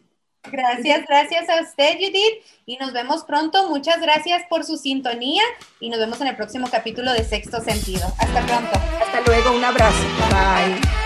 Gracias, 0.44 1.06
gracias 1.08 1.50
a 1.50 1.62
usted, 1.62 1.96
Judith. 1.96 2.44
Y 2.66 2.78
nos 2.78 2.94
vemos 2.94 3.24
pronto. 3.24 3.70
Muchas 3.70 4.00
gracias 4.02 4.44
por 4.50 4.64
su 4.64 4.78
sintonía 4.78 5.44
y 5.80 5.90
nos 5.90 6.00
vemos 6.00 6.22
en 6.22 6.28
el 6.28 6.36
próximo 6.36 6.68
capítulo 6.70 7.12
de 7.14 7.24
Sexto 7.24 7.62
Sentido. 7.62 8.08
Hasta 8.18 8.46
pronto. 8.46 8.72
Hasta 9.02 9.22
luego, 9.22 9.52
un 9.52 9.64
abrazo. 9.64 10.04
Bye. 10.30 10.99